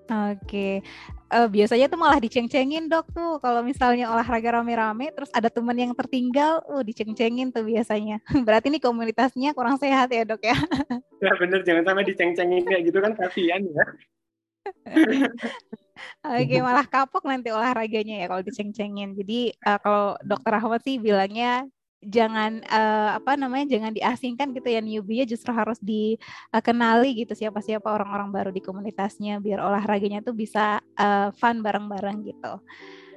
[0.06, 0.86] Oke,
[1.34, 5.92] uh, biasanya tuh malah diceng-cengin dok tuh kalau misalnya olahraga rame-rame terus ada teman yang
[5.98, 8.22] tertinggal, uh diceng-cengin tuh biasanya.
[8.46, 10.56] Berarti ini komunitasnya kurang sehat ya dok ya?
[11.16, 13.84] Ya bener, jangan sampai diceng-cengin kayak gitu kan kasihan ya.
[16.36, 19.16] Oke, malah kapok nanti olahraganya ya kalau diceng-cengin.
[19.16, 21.64] Jadi uh, kalau dokter Ahmad sih bilangnya
[22.06, 28.30] jangan uh, apa namanya jangan diasingkan gitu ya newbie justru harus dikenali gitu siapa-siapa orang-orang
[28.30, 32.62] baru di komunitasnya biar olahraganya tuh bisa uh, fun bareng-bareng gitu.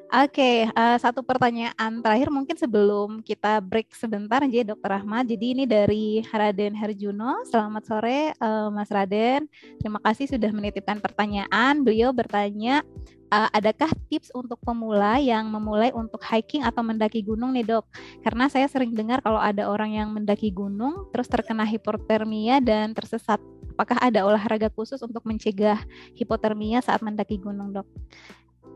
[0.09, 5.29] Oke, okay, uh, satu pertanyaan terakhir mungkin sebelum kita break sebentar aja Dokter Ahmad.
[5.29, 7.45] Jadi ini dari Raden Herjuno.
[7.45, 9.45] Selamat sore uh, Mas Raden.
[9.77, 11.85] Terima kasih sudah menitipkan pertanyaan.
[11.85, 12.81] Beliau bertanya,
[13.29, 17.85] uh, adakah tips untuk pemula yang memulai untuk hiking atau mendaki gunung nih dok?
[18.25, 23.37] Karena saya sering dengar kalau ada orang yang mendaki gunung terus terkena hipotermia dan tersesat.
[23.77, 25.77] Apakah ada olahraga khusus untuk mencegah
[26.17, 27.85] hipotermia saat mendaki gunung dok?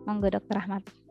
[0.06, 1.03] Monggo dokter Ahmad.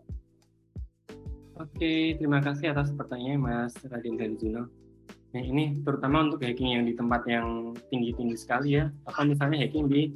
[1.60, 4.72] Oke, terima kasih atas pertanyaannya Mas Raden Juno.
[5.32, 9.84] Nah ini terutama untuk hiking yang di tempat yang tinggi-tinggi sekali ya, atau misalnya hiking
[9.88, 10.12] di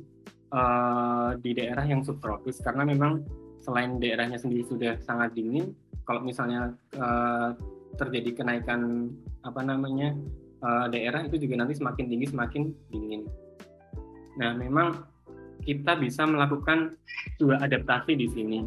[0.57, 3.21] uh, di daerah yang subtropis karena memang
[3.61, 5.77] selain daerahnya sendiri sudah sangat dingin,
[6.09, 7.53] kalau misalnya uh,
[8.01, 9.13] terjadi kenaikan
[9.45, 10.17] apa namanya
[10.65, 13.29] uh, daerah itu juga nanti semakin tinggi semakin dingin.
[14.41, 15.05] Nah memang
[15.65, 16.97] kita bisa melakukan
[17.41, 18.61] dua adaptasi di sini.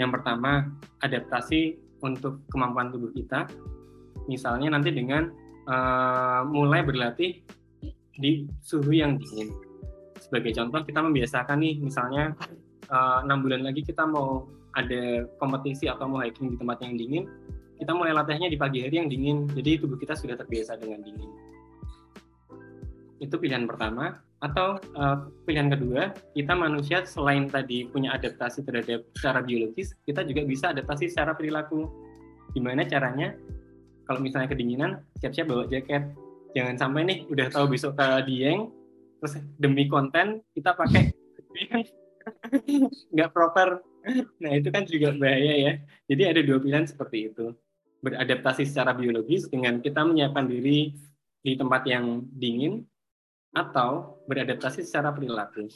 [0.00, 0.72] Yang pertama
[1.04, 3.46] adaptasi untuk kemampuan tubuh kita.
[4.26, 5.30] Misalnya nanti dengan
[5.66, 7.42] uh, mulai berlatih
[8.16, 9.50] di suhu yang dingin.
[10.20, 12.36] Sebagai contoh kita membiasakan nih misalnya
[12.86, 16.94] eh, enam uh, bulan lagi kita mau ada kompetisi atau mau hiking di tempat yang
[16.96, 17.24] dingin,
[17.76, 19.50] kita mulai latihannya di pagi hari yang dingin.
[19.52, 21.30] Jadi tubuh kita sudah terbiasa dengan dingin.
[23.20, 24.22] Itu pilihan pertama.
[24.42, 30.42] Atau uh, pilihan kedua, kita manusia selain tadi punya adaptasi terhadap secara biologis, kita juga
[30.42, 31.86] bisa adaptasi secara perilaku.
[32.50, 33.38] Gimana caranya?
[34.02, 36.10] Kalau misalnya kedinginan, siap-siap bawa jaket.
[36.58, 38.68] Jangan sampai nih udah tahu besok ke Dieng,
[39.22, 41.14] terus demi konten kita pakai
[43.14, 43.78] nggak proper.
[44.42, 45.72] Nah itu kan juga bahaya ya.
[46.10, 47.54] Jadi ada dua pilihan seperti itu.
[48.02, 50.92] Beradaptasi secara biologis dengan kita menyiapkan diri
[51.40, 52.82] di tempat yang dingin
[53.52, 55.68] atau beradaptasi secara perilaku.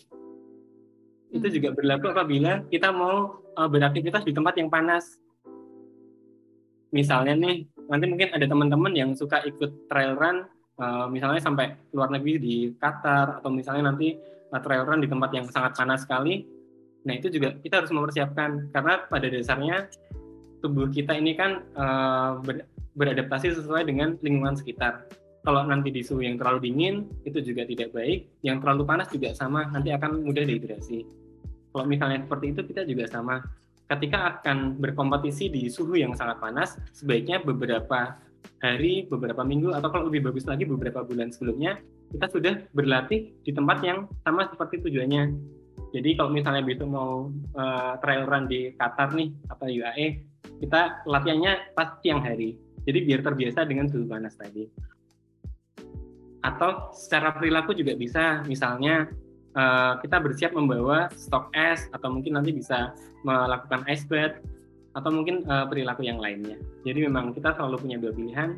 [1.33, 1.77] Itu juga hmm.
[1.77, 5.21] berlaku apabila kita mau uh, beraktivitas di tempat yang panas.
[6.95, 10.49] Misalnya nih, nanti mungkin ada teman-teman yang suka ikut trail run,
[10.81, 14.17] uh, misalnya sampai luar negeri di Qatar, atau misalnya nanti
[14.55, 16.47] uh, trail run di tempat yang sangat panas sekali.
[17.05, 19.91] Nah itu juga kita harus mempersiapkan, karena pada dasarnya
[20.65, 22.41] tubuh kita ini kan uh,
[22.97, 25.05] beradaptasi sesuai dengan lingkungan sekitar
[25.47, 29.31] kalau nanti di suhu yang terlalu dingin itu juga tidak baik, yang terlalu panas juga
[29.31, 31.07] sama, nanti akan mudah dehidrasi.
[31.71, 33.39] Kalau misalnya seperti itu kita juga sama.
[33.87, 38.19] Ketika akan berkompetisi di suhu yang sangat panas, sebaiknya beberapa
[38.59, 41.79] hari, beberapa minggu, atau kalau lebih bagus lagi beberapa bulan sebelumnya,
[42.11, 45.31] kita sudah berlatih di tempat yang sama seperti tujuannya.
[45.95, 50.07] Jadi kalau misalnya besok mau uh, trail run di Qatar nih atau UAE,
[50.67, 52.59] kita latihannya pas siang hari.
[52.83, 54.96] Jadi biar terbiasa dengan suhu panas tadi
[56.47, 59.11] atau secara perilaku juga bisa misalnya
[59.59, 62.95] uh, kita bersiap membawa stok es atau mungkin nanti bisa
[63.27, 64.39] melakukan ice bath
[64.95, 66.57] atau mungkin uh, perilaku yang lainnya.
[66.87, 68.57] Jadi memang kita selalu punya dua pilihan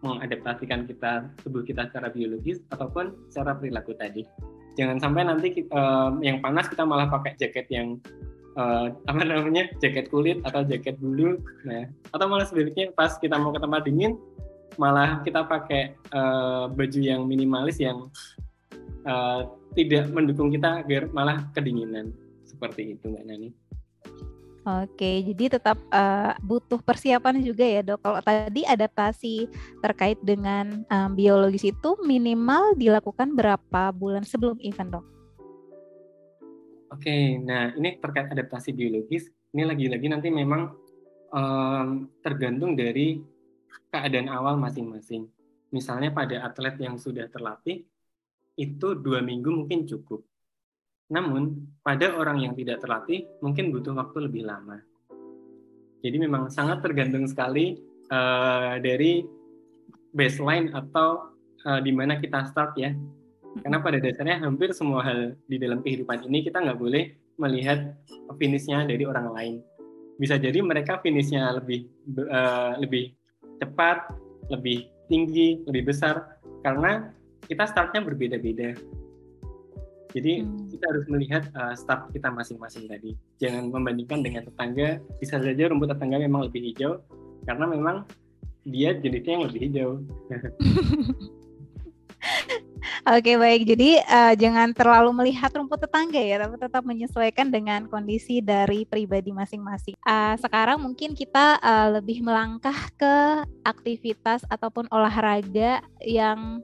[0.00, 4.22] mengadaptasikan kita tubuh kita secara biologis ataupun secara perilaku tadi.
[4.78, 7.98] Jangan sampai nanti uh, yang panas kita malah pakai jaket yang
[8.54, 13.50] uh, apa namanya jaket kulit atau jaket bulu, nah atau malah sebaliknya pas kita mau
[13.50, 14.14] ke tempat dingin
[14.76, 18.10] malah kita pakai uh, baju yang minimalis yang
[19.06, 22.10] uh, tidak mendukung kita agar malah kedinginan
[22.46, 23.50] seperti itu mbak Nani.
[24.60, 28.04] Oke, jadi tetap uh, butuh persiapan juga ya dok.
[28.04, 29.48] Kalau tadi adaptasi
[29.80, 35.06] terkait dengan um, biologis itu minimal dilakukan berapa bulan sebelum event dok?
[36.92, 40.76] Oke, nah ini terkait adaptasi biologis, ini lagi-lagi nanti memang
[41.32, 43.16] um, tergantung dari
[43.90, 45.28] keadaan awal masing-masing.
[45.70, 47.86] Misalnya pada atlet yang sudah terlatih,
[48.58, 50.26] itu dua minggu mungkin cukup
[51.10, 54.78] namun, pada orang yang tidak terlatih mungkin butuh waktu lebih lama.
[56.00, 57.82] Jadi memang sangat tergantung sekali
[58.14, 59.26] uh, dari
[60.14, 61.34] baseline atau
[61.66, 62.94] uh, di mana kita start ya.
[63.58, 67.10] Karena pada dasarnya hampir semua hal di dalam kehidupan ini kita nggak boleh
[67.42, 67.98] melihat
[68.38, 69.54] finishnya dari orang lain.
[70.14, 71.90] Bisa jadi mereka finishnya lebih
[72.22, 73.18] uh, lebih
[73.60, 74.16] cepat,
[74.48, 77.12] lebih tinggi, lebih besar karena
[77.46, 78.74] kita startnya berbeda-beda.
[80.10, 80.74] Jadi hmm.
[80.74, 83.14] kita harus melihat uh, start kita masing-masing tadi.
[83.38, 84.98] Jangan membandingkan dengan tetangga.
[85.22, 86.98] Bisa saja rumput tetangga memang lebih hijau
[87.46, 88.02] karena memang
[88.66, 89.90] dia jenisnya yang lebih hijau.
[93.08, 98.44] Oke baik, jadi uh, jangan terlalu melihat rumput tetangga ya, tapi tetap menyesuaikan dengan kondisi
[98.44, 99.96] dari pribadi masing-masing.
[100.04, 106.60] Uh, sekarang mungkin kita uh, lebih melangkah ke aktivitas ataupun olahraga yang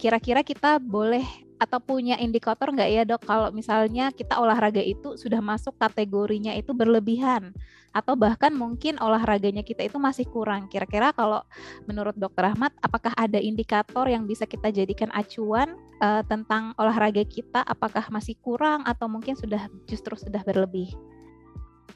[0.00, 3.24] kira-kira um, kita boleh atau punya indikator nggak ya dok?
[3.24, 7.56] Kalau misalnya kita olahraga itu sudah masuk kategorinya itu berlebihan
[7.96, 10.68] atau bahkan mungkin olahraganya kita itu masih kurang.
[10.68, 11.40] Kira-kira kalau
[11.88, 17.64] menurut dokter Ahmad apakah ada indikator yang bisa kita jadikan acuan uh, tentang olahraga kita?
[17.64, 20.92] Apakah masih kurang atau mungkin sudah justru sudah berlebih?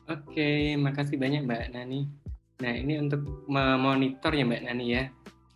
[0.09, 2.09] Oke makasih banyak Mbak Nani.
[2.65, 5.05] Nah ini untuk memonitor ya Mbak Nani ya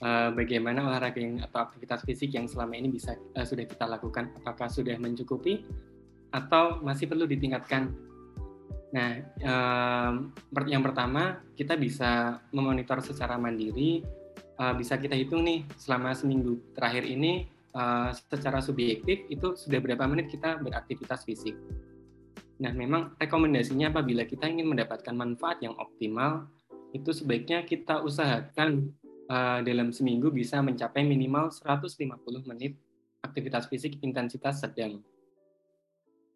[0.04, 4.30] uh, bagaimana olahraga yang atau aktivitas fisik yang selama ini bisa uh, sudah kita lakukan
[4.44, 5.64] apakah sudah mencukupi
[6.28, 7.94] atau masih perlu ditingkatkan.
[8.94, 9.10] Nah,
[9.42, 10.30] um,
[10.70, 14.06] yang pertama kita bisa memonitor secara mandiri,
[14.60, 20.06] uh, bisa kita hitung nih selama seminggu terakhir ini uh, secara subjektif itu sudah berapa
[20.06, 21.58] menit kita beraktivitas fisik.
[22.62, 26.46] Nah, memang rekomendasinya apabila kita ingin mendapatkan manfaat yang optimal,
[26.94, 28.94] itu sebaiknya kita usahakan
[29.28, 32.76] uh, dalam seminggu bisa mencapai minimal 150 menit
[33.24, 35.00] aktivitas fisik intensitas sedang.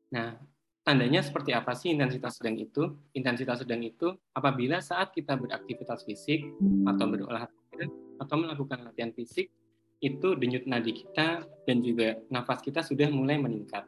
[0.09, 0.40] Nah,
[0.81, 2.96] tandanya seperti apa sih intensitas sedang itu?
[3.12, 6.48] Intensitas sedang itu apabila saat kita beraktivitas fisik
[6.88, 7.85] atau berolahraga
[8.18, 9.53] atau melakukan latihan fisik,
[9.98, 13.85] itu denyut nadi kita dan juga nafas kita sudah mulai meningkat.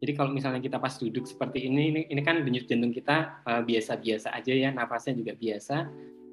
[0.00, 3.62] Jadi kalau misalnya kita pas duduk seperti ini, ini, ini kan denyut jantung kita eh,
[3.68, 5.76] biasa-biasa uh, aja ya, nafasnya juga biasa.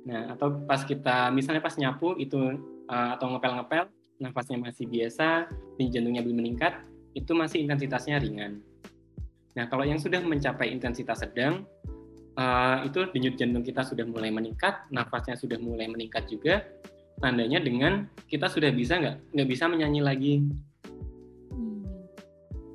[0.08, 2.40] Nah, atau pas kita misalnya pas nyapu itu
[2.88, 3.92] uh, atau ngepel-ngepel,
[4.24, 6.80] nafasnya masih biasa, denyut jantungnya belum meningkat,
[7.12, 8.64] itu masih intensitasnya ringan.
[9.60, 11.68] Nah, kalau yang sudah mencapai intensitas sedang,
[12.40, 16.64] uh, itu denyut jantung kita sudah mulai meningkat, nafasnya sudah mulai meningkat juga,
[17.20, 20.34] tandanya dengan kita sudah bisa nggak nggak bisa menyanyi lagi.
[21.52, 21.84] Hmm.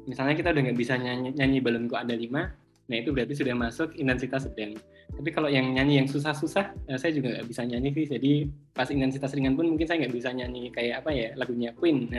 [0.04, 2.52] Misalnya kita udah nggak bisa nyanyi, nyanyi balonku ada lima,
[2.92, 4.76] nah itu berarti sudah masuk intensitas sedang.
[5.12, 8.06] Tapi kalau yang nyanyi yang susah-susah, ya saya juga nggak bisa nyanyi sih.
[8.08, 8.32] Jadi
[8.72, 12.08] pas intensitas ringan pun mungkin saya nggak bisa nyanyi kayak apa ya lagunya Queen.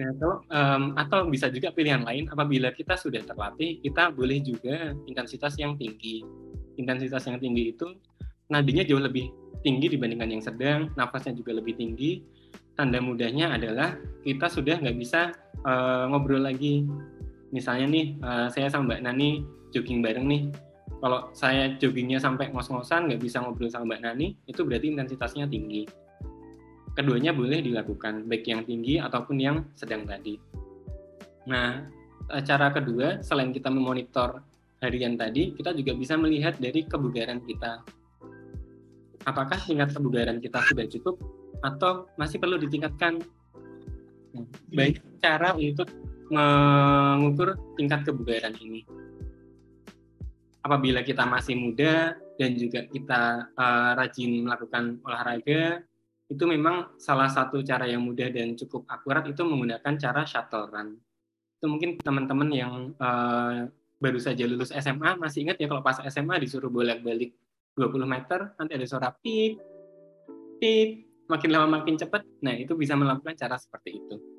[0.00, 4.96] Nah atau, um, atau bisa juga pilihan lain apabila kita sudah terlatih, kita boleh juga
[5.04, 6.24] intensitas yang tinggi.
[6.80, 7.84] Intensitas yang tinggi itu
[8.48, 9.28] nadinya jauh lebih
[9.60, 12.24] tinggi dibandingkan yang sedang, nafasnya juga lebih tinggi.
[12.72, 13.92] Tanda mudahnya adalah
[14.24, 15.36] kita sudah nggak bisa
[15.68, 16.88] uh, ngobrol lagi
[17.50, 19.30] misalnya nih uh, saya sama Mbak Nani
[19.74, 20.42] jogging bareng nih.
[21.00, 25.86] Kalau saya joggingnya sampai ngos-ngosan nggak bisa ngobrol sama Mbak Nani itu berarti intensitasnya tinggi.
[26.94, 30.36] Keduanya boleh dilakukan baik yang tinggi ataupun yang sedang tadi.
[31.48, 31.86] Nah
[32.28, 34.42] eh, cara kedua selain kita memonitor
[34.80, 37.80] harian tadi kita juga bisa melihat dari kebugaran kita.
[39.28, 41.16] Apakah tingkat kebugaran kita sudah cukup
[41.60, 43.20] atau masih perlu ditingkatkan?
[44.72, 45.88] Baik cara untuk
[46.30, 48.86] mengukur tingkat kebugaran ini.
[50.62, 55.82] Apabila kita masih muda dan juga kita uh, rajin melakukan olahraga,
[56.30, 60.94] itu memang salah satu cara yang mudah dan cukup akurat itu menggunakan cara shuttle run.
[61.58, 62.72] Itu mungkin teman-teman yang
[63.02, 63.66] uh,
[63.98, 67.34] baru saja lulus SMA masih ingat ya kalau pas SMA disuruh bolak-balik
[67.74, 69.58] 20 meter, nanti ada suara pip,
[70.62, 70.88] pip,
[71.26, 72.22] makin lama makin cepat.
[72.42, 74.29] Nah, itu bisa melakukan cara seperti itu.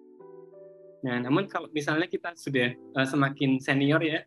[1.02, 4.22] Nah, namun kalau misalnya kita sudah uh, semakin senior ya,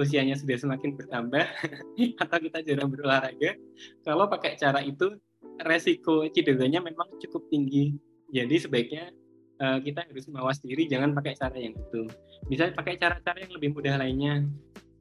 [0.00, 1.44] usianya sudah semakin bertambah,
[2.22, 3.54] atau kita jarang berolahraga,
[4.02, 5.14] kalau pakai cara itu
[5.62, 7.94] resiko cederanya memang cukup tinggi.
[8.32, 9.12] Jadi sebaiknya
[9.60, 12.08] uh, kita harus mawas diri, jangan pakai cara yang itu.
[12.48, 14.42] Bisa pakai cara-cara yang lebih mudah lainnya.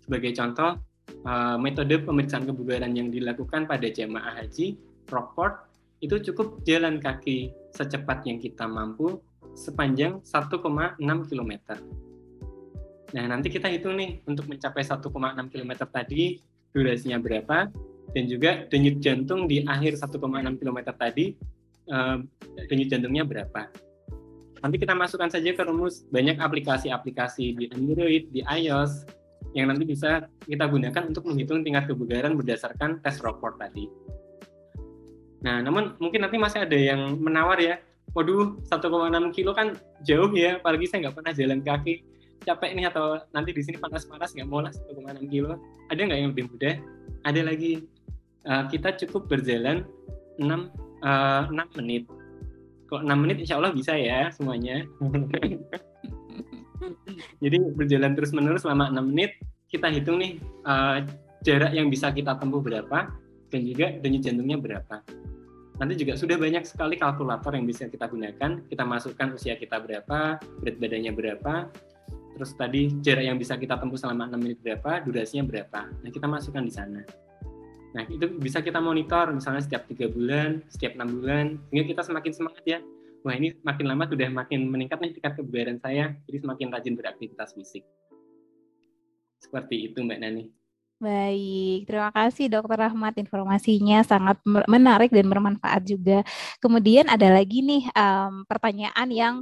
[0.04, 0.84] Sebagai contoh,
[1.24, 4.76] uh, metode pemeriksaan kebugaran yang dilakukan pada jemaah haji,
[5.08, 5.72] Rockport,
[6.04, 9.24] itu cukup jalan kaki secepat yang kita mampu
[9.54, 11.52] sepanjang 1,6 km.
[13.14, 15.06] Nah, nanti kita hitung nih untuk mencapai 1,6
[15.54, 16.42] km tadi
[16.74, 17.70] durasinya berapa,
[18.14, 20.18] dan juga denyut jantung di akhir 1,6
[20.62, 21.38] km tadi
[21.90, 22.22] uh,
[22.70, 23.70] denyut jantungnya berapa.
[24.64, 29.06] Nanti kita masukkan saja ke rumus banyak aplikasi-aplikasi di Android, di iOS
[29.54, 33.86] yang nanti bisa kita gunakan untuk menghitung tingkat kebugaran berdasarkan tes report tadi.
[35.44, 37.76] Nah, namun mungkin nanti masih ada yang menawar ya,
[38.14, 39.74] waduh 1,6 kilo kan
[40.06, 42.06] jauh ya, apalagi saya nggak pernah jalan kaki,
[42.46, 45.58] capek nih atau nanti di sini panas-panas nggak mau lah 1,6 kilo.
[45.90, 46.76] Ada nggak yang lebih mudah?
[47.26, 47.82] Ada lagi
[48.46, 49.88] uh, kita cukup berjalan
[50.38, 50.46] 6
[51.04, 52.06] uh, 6 menit.
[52.92, 54.86] Kok 6 menit insya Allah bisa ya semuanya.
[57.44, 59.40] Jadi berjalan terus-menerus selama 6 menit,
[59.72, 60.38] kita hitung nih
[60.68, 61.00] uh,
[61.44, 63.08] jarak yang bisa kita tempuh berapa
[63.52, 65.00] dan juga denyut jantungnya berapa.
[65.82, 68.62] Nanti juga sudah banyak sekali kalkulator yang bisa kita gunakan.
[68.70, 71.54] Kita masukkan usia kita berapa, berat badannya berapa,
[72.38, 75.90] terus tadi jarak yang bisa kita tempuh selama 6 menit berapa, durasinya berapa.
[76.02, 77.02] Nah, kita masukkan di sana.
[77.94, 82.32] Nah, itu bisa kita monitor misalnya setiap tiga bulan, setiap enam bulan, sehingga kita semakin
[82.34, 82.80] semangat ya.
[83.24, 87.56] Wah ini makin lama sudah makin meningkat nih tingkat kebugaran saya, jadi semakin rajin beraktivitas
[87.56, 87.88] fisik.
[89.40, 90.63] Seperti itu Mbak Nani.
[91.02, 96.24] Baik, terima kasih Dokter Rahmat informasinya sangat menarik dan bermanfaat juga.
[96.64, 99.36] Kemudian ada lagi nih um, pertanyaan yang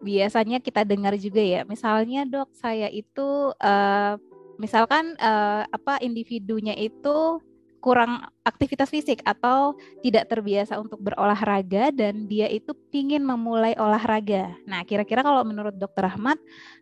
[0.00, 1.60] biasanya kita dengar juga ya.
[1.68, 4.14] Misalnya dok, saya itu uh,
[4.56, 7.42] misalkan uh, apa individunya itu
[7.78, 14.54] kurang aktivitas fisik atau tidak terbiasa untuk berolahraga dan dia itu ingin memulai olahraga.
[14.66, 16.36] Nah, kira-kira kalau menurut Dokter Ahmad,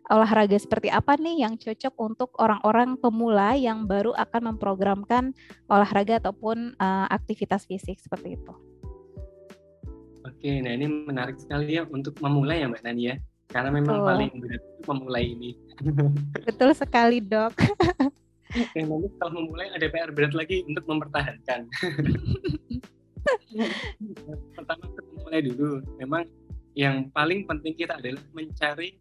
[0.09, 5.31] olahraga seperti apa nih yang cocok untuk orang-orang pemula yang baru akan memprogramkan
[5.69, 8.53] olahraga ataupun uh, aktivitas fisik seperti itu?
[10.27, 13.15] Oke, nah ini menarik sekali ya untuk memulai ya Mbak Nani ya.
[13.47, 14.09] Karena memang Betul.
[14.11, 15.51] paling berat memulai ini.
[16.47, 17.55] Betul sekali, Dok.
[18.75, 21.67] yang nanti setelah memulai ada PR berat lagi untuk mempertahankan.
[24.55, 26.23] Pertama untuk memulai dulu, memang
[26.77, 28.95] yang paling penting kita adalah mencari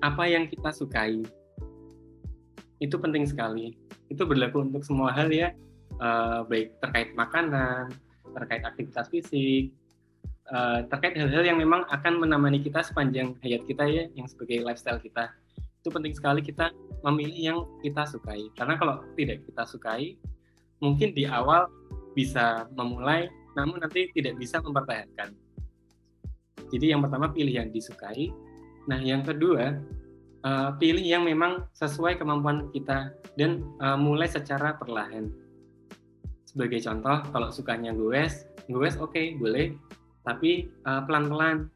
[0.00, 1.20] apa yang kita sukai.
[2.78, 3.74] Itu penting sekali.
[4.08, 5.52] Itu berlaku untuk semua hal ya,
[6.00, 7.92] uh, baik terkait makanan,
[8.32, 9.74] terkait aktivitas fisik,
[10.48, 15.02] uh, terkait hal-hal yang memang akan menemani kita sepanjang hayat kita ya, yang sebagai lifestyle
[15.02, 15.28] kita
[15.78, 16.74] itu penting sekali kita
[17.06, 18.50] memilih yang kita sukai.
[18.58, 20.18] Karena kalau tidak kita sukai
[20.82, 21.70] mungkin di awal
[22.14, 25.34] bisa memulai namun nanti tidak bisa mempertahankan.
[26.68, 28.30] Jadi yang pertama pilih yang disukai.
[28.90, 29.78] Nah yang kedua
[30.44, 35.30] uh, pilih yang memang sesuai kemampuan kita dan uh, mulai secara perlahan.
[36.46, 39.74] Sebagai contoh kalau sukanya goes goes oke okay, boleh.
[40.26, 41.72] Tapi uh, pelan-pelan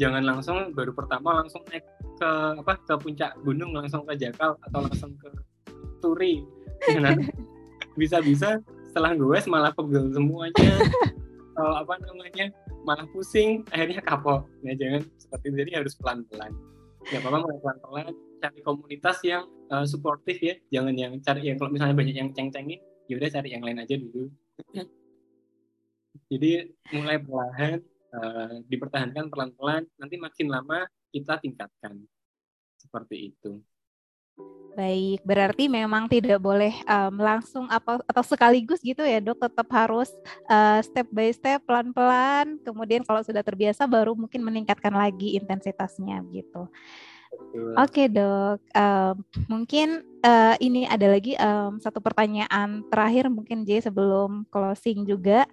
[0.00, 1.86] jangan langsung baru pertama langsung naik
[2.18, 2.30] ke
[2.62, 5.28] apa ke puncak gunung langsung ke Jakal atau langsung ke
[6.02, 6.44] Turi.
[8.00, 10.74] Bisa-bisa setelah gue malah pegel semuanya.
[11.54, 12.50] Atau apa namanya
[12.82, 14.42] malah pusing akhirnya kapok.
[14.66, 15.56] Nah jangan seperti itu.
[15.62, 16.52] Jadi harus pelan-pelan.
[17.14, 18.12] Ya apa mulai pelan-pelan.
[18.42, 20.54] Cari komunitas yang uh, suportif ya.
[20.74, 23.94] Jangan yang cari yang kalau misalnya banyak yang ceng-cengin ya udah cari yang lain aja
[23.94, 24.26] dulu.
[26.30, 27.78] Jadi mulai perlahan
[28.14, 31.98] uh, dipertahankan pelan-pelan, nanti makin lama kita tingkatkan.
[32.78, 33.58] Seperti itu.
[34.74, 40.10] Baik, berarti memang tidak boleh um, langsung apa atau sekaligus gitu ya dok, tetap harus
[40.50, 42.58] uh, step by step pelan-pelan.
[42.66, 46.66] Kemudian kalau sudah terbiasa baru mungkin meningkatkan lagi intensitasnya gitu.
[47.78, 49.14] Oke okay, dok, um,
[49.46, 55.46] mungkin uh, ini ada lagi um, satu pertanyaan terakhir mungkin J sebelum closing juga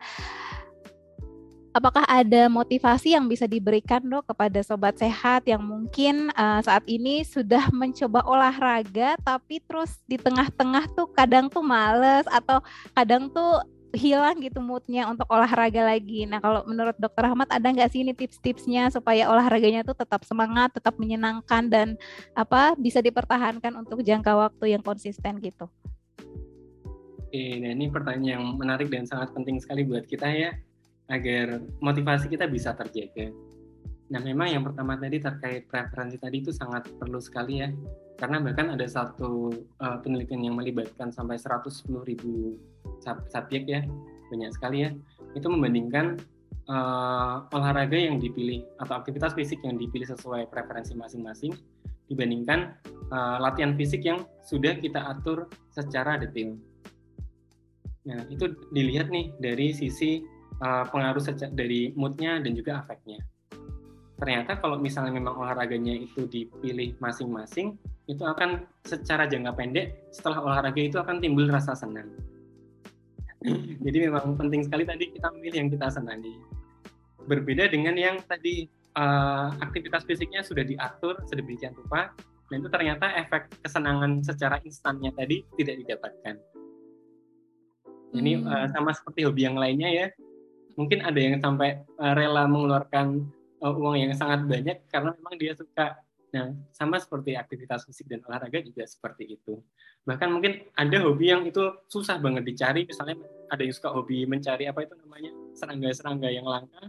[1.71, 7.23] apakah ada motivasi yang bisa diberikan dok kepada sobat sehat yang mungkin uh, saat ini
[7.23, 12.59] sudah mencoba olahraga tapi terus di tengah-tengah tuh kadang tuh males atau
[12.91, 16.23] kadang tuh hilang gitu moodnya untuk olahraga lagi.
[16.23, 20.71] Nah kalau menurut Dokter Ahmad ada nggak sih ini tips-tipsnya supaya olahraganya tuh tetap semangat,
[20.71, 21.87] tetap menyenangkan dan
[22.31, 25.67] apa bisa dipertahankan untuk jangka waktu yang konsisten gitu?
[27.27, 30.55] Oke, nah ini pertanyaan yang menarik dan sangat penting sekali buat kita ya
[31.11, 33.35] agar motivasi kita bisa terjaga.
[34.11, 37.71] Nah, memang yang pertama tadi terkait preferensi tadi itu sangat perlu sekali ya,
[38.19, 42.59] karena bahkan ada satu uh, penelitian yang melibatkan sampai 110 ribu
[43.03, 43.87] subjek ya,
[44.27, 44.89] banyak sekali ya,
[45.31, 46.19] itu membandingkan
[46.67, 51.55] uh, olahraga yang dipilih atau aktivitas fisik yang dipilih sesuai preferensi masing-masing
[52.11, 52.75] dibandingkan
[53.15, 56.59] uh, latihan fisik yang sudah kita atur secara detail.
[58.03, 60.19] Nah, itu dilihat nih dari sisi
[60.61, 63.19] uh, pengaruh dari moodnya dan juga efeknya
[64.21, 67.73] ternyata kalau misalnya memang olahraganya itu dipilih masing-masing,
[68.05, 72.05] itu akan secara jangka pendek setelah olahraga itu akan timbul rasa senang.
[73.85, 76.37] Jadi memang penting sekali tadi kita memilih yang kita senangi.
[77.25, 82.13] Berbeda dengan yang tadi uh, aktivitas fisiknya sudah diatur sedemikian rupa,
[82.53, 86.37] dan itu ternyata efek kesenangan secara instannya tadi tidak didapatkan.
[88.13, 88.45] Ini hmm.
[88.45, 90.07] uh, sama seperti hobi yang lainnya ya,
[90.75, 93.27] mungkin ada yang sampai uh, rela mengeluarkan
[93.61, 95.99] uh, uang yang sangat banyak karena memang dia suka.
[96.31, 99.59] Nah, sama seperti aktivitas fisik dan olahraga juga seperti itu.
[100.07, 101.59] Bahkan mungkin ada hobi yang itu
[101.91, 103.19] susah banget dicari, misalnya
[103.51, 106.87] ada yang suka hobi mencari apa itu namanya serangga-serangga yang langka.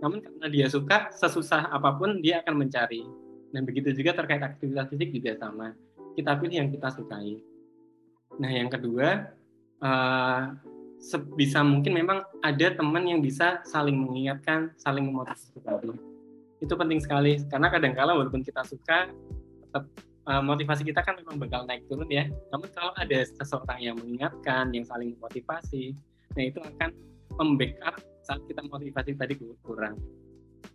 [0.00, 3.04] Namun karena dia suka, sesusah apa pun dia akan mencari.
[3.52, 5.76] Nah, begitu juga terkait aktivitas fisik juga sama.
[6.16, 7.44] Kita pilih yang kita sukai.
[8.40, 9.36] Nah, yang kedua,
[9.84, 10.56] uh,
[11.02, 15.58] sebisa mungkin memang ada teman yang bisa saling mengingatkan, saling memotivasi.
[16.62, 19.10] Itu penting sekali karena kadang-kala walaupun kita suka
[19.66, 19.84] tetap
[20.30, 22.30] uh, motivasi kita kan memang bakal naik turun ya.
[22.54, 25.98] Namun kalau ada seseorang yang mengingatkan, yang saling memotivasi,
[26.38, 26.94] nah itu akan
[27.34, 29.34] membackup saat kita motivasi tadi
[29.66, 29.98] kurang.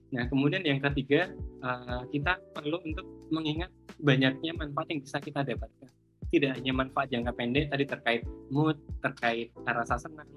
[0.07, 1.31] Nah, kemudian yang ketiga,
[1.63, 5.96] uh, kita perlu untuk mengingat banyaknya manfaat yang bisa kita dapatkan
[6.31, 8.21] tidak hanya manfaat jangka pendek tadi terkait
[8.51, 10.27] mood, terkait rasa senang,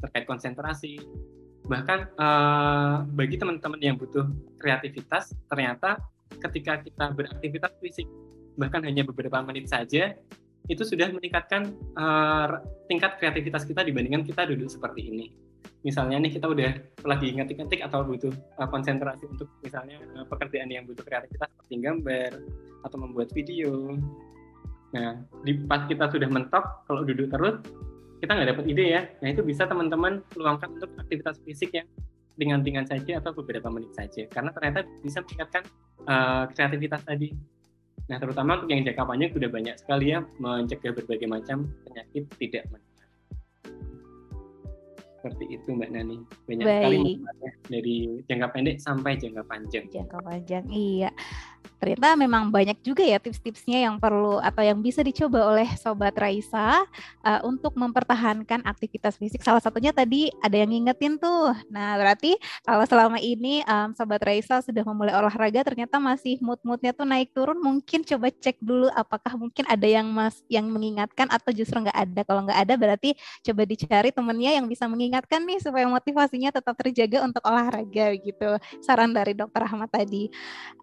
[0.00, 1.00] terkait konsentrasi.
[1.66, 4.24] Bahkan uh, bagi teman-teman yang butuh
[4.56, 5.98] kreativitas, ternyata
[6.40, 8.06] ketika kita beraktivitas fisik
[8.56, 10.16] bahkan hanya beberapa menit saja
[10.66, 12.58] itu sudah meningkatkan uh,
[12.90, 15.26] tingkat kreativitas kita dibandingkan kita duduk seperti ini.
[15.86, 16.72] Misalnya nih kita udah
[17.06, 22.32] lagi ngetik-ngetik atau butuh uh, konsentrasi untuk misalnya uh, pekerjaan yang butuh kreativitas seperti gambar
[22.82, 23.94] atau membuat video
[24.94, 27.58] Nah, di pas kita sudah mentok, kalau duduk terus,
[28.22, 29.02] kita nggak dapat ide ya.
[29.22, 31.88] Nah, itu bisa teman-teman luangkan untuk aktivitas fisik yang
[32.36, 34.28] ringan-ringan saja atau beberapa menit saja.
[34.30, 35.62] Karena ternyata bisa meningkatkan
[36.06, 37.32] uh, kreativitas tadi.
[38.06, 42.64] Nah, terutama untuk yang jangka panjang sudah banyak sekali ya mencegah berbagai macam penyakit tidak
[42.70, 43.08] menular.
[45.18, 46.16] Seperti itu Mbak Nani.
[46.46, 46.78] Banyak Baik.
[46.78, 47.02] sekali
[47.66, 47.96] dari
[48.30, 49.84] jangka pendek sampai jangka panjang.
[49.90, 51.10] Jangka panjang, iya
[51.76, 56.82] ternyata memang banyak juga ya tips-tipsnya yang perlu atau yang bisa dicoba oleh Sobat Raisa
[57.22, 59.44] uh, untuk mempertahankan aktivitas fisik.
[59.44, 61.52] Salah satunya tadi ada yang ngingetin tuh.
[61.68, 67.04] Nah berarti kalau selama ini um, Sobat Raisa sudah memulai olahraga ternyata masih mood-moodnya tuh
[67.04, 71.78] naik turun, mungkin coba cek dulu apakah mungkin ada yang mas yang mengingatkan atau justru
[71.84, 72.20] nggak ada.
[72.24, 73.14] Kalau nggak ada berarti
[73.44, 78.50] coba dicari temennya yang bisa mengingatkan nih supaya motivasinya tetap terjaga untuk olahraga gitu.
[78.80, 80.28] Saran dari Dokter Ahmad tadi.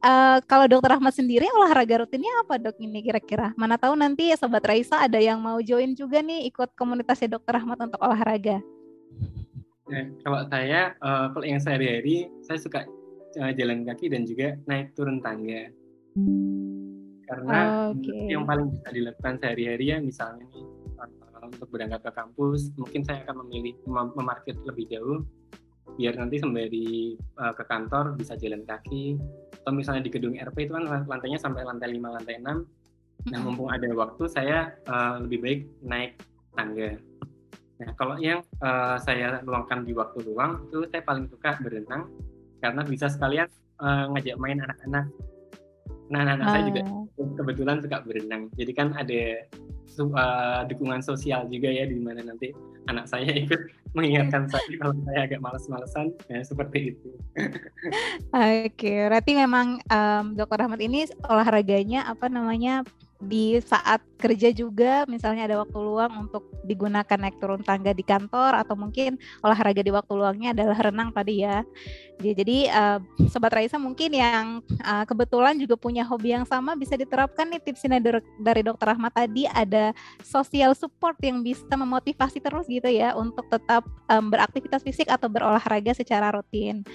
[0.04, 3.50] Uh, kalau dokter Ahmad sendiri olahraga rutinnya apa dok ini kira-kira?
[3.58, 7.58] Mana tahu nanti ya Sobat Raisa ada yang mau join juga nih ikut komunitasnya Dokter
[7.58, 8.62] Ahmad untuk olahraga.
[9.90, 12.86] Ya, kalau saya, uh, kalau yang sehari-hari, saya suka
[13.42, 15.74] uh, jalan kaki dan juga naik turun tangga.
[17.26, 18.30] Karena oh, okay.
[18.30, 20.66] yang paling bisa dilakukan sehari-hari ya misalnya nih,
[21.02, 25.26] uh, untuk berangkat ke kampus, mungkin saya akan memilih mem memarkir lebih jauh
[25.94, 29.20] biar nanti sembari uh, ke kantor bisa jalan kaki
[29.64, 33.72] atau misalnya di gedung RP itu kan lantainya sampai lantai 5 lantai 6 nah mumpung
[33.72, 36.12] ada waktu saya uh, lebih baik naik
[36.52, 37.00] tangga.
[37.80, 42.12] Nah kalau yang uh, saya luangkan di waktu luang itu saya paling suka berenang
[42.60, 43.48] karena bisa sekalian
[43.80, 45.08] uh, ngajak main anak-anak.
[46.12, 47.08] Nah anak-anak saya juga oh.
[47.40, 48.52] kebetulan suka berenang.
[48.60, 49.22] Jadi kan ada
[50.04, 52.52] uh, dukungan sosial juga ya di mana nanti
[52.92, 57.10] anak saya ikut mengingatkan saya kalau saya agak males-malesan ya seperti itu.
[58.34, 62.82] Oke, berarti memang um, Dokter Ahmad ini olahraganya apa namanya
[63.24, 68.56] di saat kerja juga misalnya ada waktu luang untuk digunakan naik turun tangga di kantor
[68.56, 71.64] atau mungkin olahraga di waktu luangnya adalah renang tadi ya.
[72.24, 77.52] Jadi uh, sobat Raisa mungkin yang uh, kebetulan juga punya hobi yang sama bisa diterapkan
[77.52, 78.00] nih tipsnya
[78.40, 79.92] dari Dokter Ahmad tadi ada
[80.24, 85.92] social support yang bisa memotivasi terus gitu ya untuk tetap um, beraktivitas fisik atau berolahraga
[85.92, 86.86] secara rutin.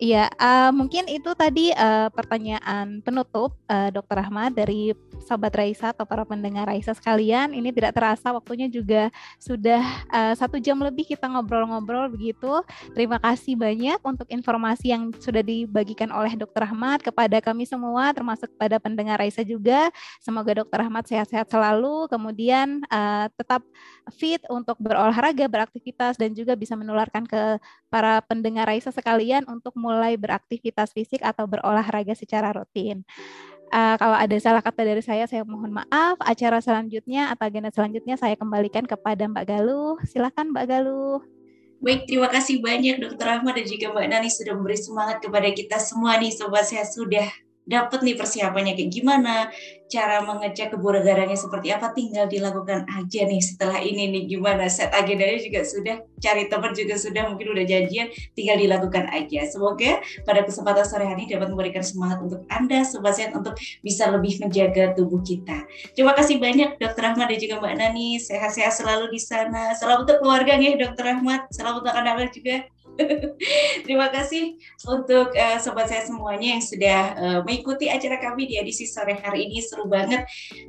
[0.00, 4.96] Iya, uh, mungkin itu tadi uh, pertanyaan penutup uh, Dokter Ahmad dari
[5.28, 7.52] Sobat Raisa atau para pendengar Raisa sekalian.
[7.52, 12.64] Ini tidak terasa waktunya juga sudah uh, satu jam lebih kita ngobrol-ngobrol begitu.
[12.96, 18.48] Terima kasih banyak untuk informasi yang sudah dibagikan oleh Dokter Ahmad kepada kami semua, termasuk
[18.56, 19.92] pada pendengar Raisa juga.
[20.24, 23.60] Semoga Dokter Ahmad sehat-sehat selalu, kemudian uh, tetap
[24.16, 27.60] fit untuk berolahraga, beraktivitas, dan juga bisa menularkan ke
[27.92, 33.02] para pendengar Raisa sekalian untuk mulai beraktivitas fisik atau berolahraga secara rutin.
[33.70, 36.18] Uh, kalau ada salah kata dari saya, saya mohon maaf.
[36.22, 39.98] Acara selanjutnya atau agenda selanjutnya saya kembalikan kepada Mbak Galuh.
[40.06, 41.22] Silakan Mbak Galuh.
[41.80, 45.80] Baik, terima kasih banyak Dokter Ahmad dan juga Mbak Nani sudah memberi semangat kepada kita
[45.80, 47.24] semua nih Sobat Sehat sudah
[47.70, 49.48] dapat nih persiapannya kayak gimana,
[49.90, 55.38] cara mengecek kebugarannya seperti apa, tinggal dilakukan aja nih setelah ini nih gimana set agendanya
[55.42, 59.46] juga sudah, cari teman juga sudah, mungkin udah janjian, tinggal dilakukan aja.
[59.46, 64.42] Semoga pada kesempatan sore hari ini dapat memberikan semangat untuk Anda, Sobat untuk bisa lebih
[64.42, 65.66] menjaga tubuh kita.
[65.94, 69.74] Terima kasih banyak Dokter Ahmad dan juga Mbak Nani, sehat-sehat selalu di sana.
[69.78, 72.66] Salam untuk keluarganya Dokter Ahmad, salam untuk anak-anak juga.
[73.86, 78.84] Terima kasih untuk uh, sobat saya semuanya yang sudah uh, mengikuti acara kami di edisi
[78.84, 80.26] sore hari ini seru banget.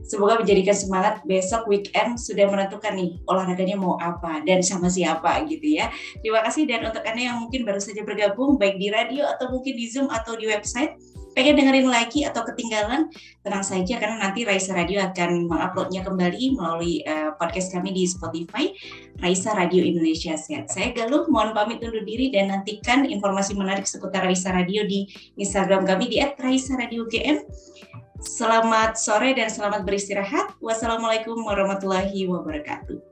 [0.07, 5.81] Semoga menjadikan semangat besok weekend sudah menentukan nih olahraganya mau apa dan sama siapa gitu
[5.81, 5.91] ya.
[6.23, 9.73] Terima kasih dan untuk anda yang mungkin baru saja bergabung baik di radio atau mungkin
[9.75, 13.07] di Zoom atau di website pengen dengerin lagi atau ketinggalan,
[13.43, 18.71] tenang saja karena nanti Raisa Radio akan menguploadnya kembali melalui uh, podcast kami di Spotify,
[19.19, 20.71] Raisa Radio Indonesia Sehat.
[20.71, 25.07] Saya Galuh, mohon pamit undur diri dan nantikan informasi menarik seputar Raisa Radio di
[25.39, 27.47] Instagram kami di @raisa_radio_gm.
[28.21, 30.53] Selamat sore dan selamat beristirahat.
[30.61, 33.10] Wassalamualaikum warahmatullahi wabarakatuh.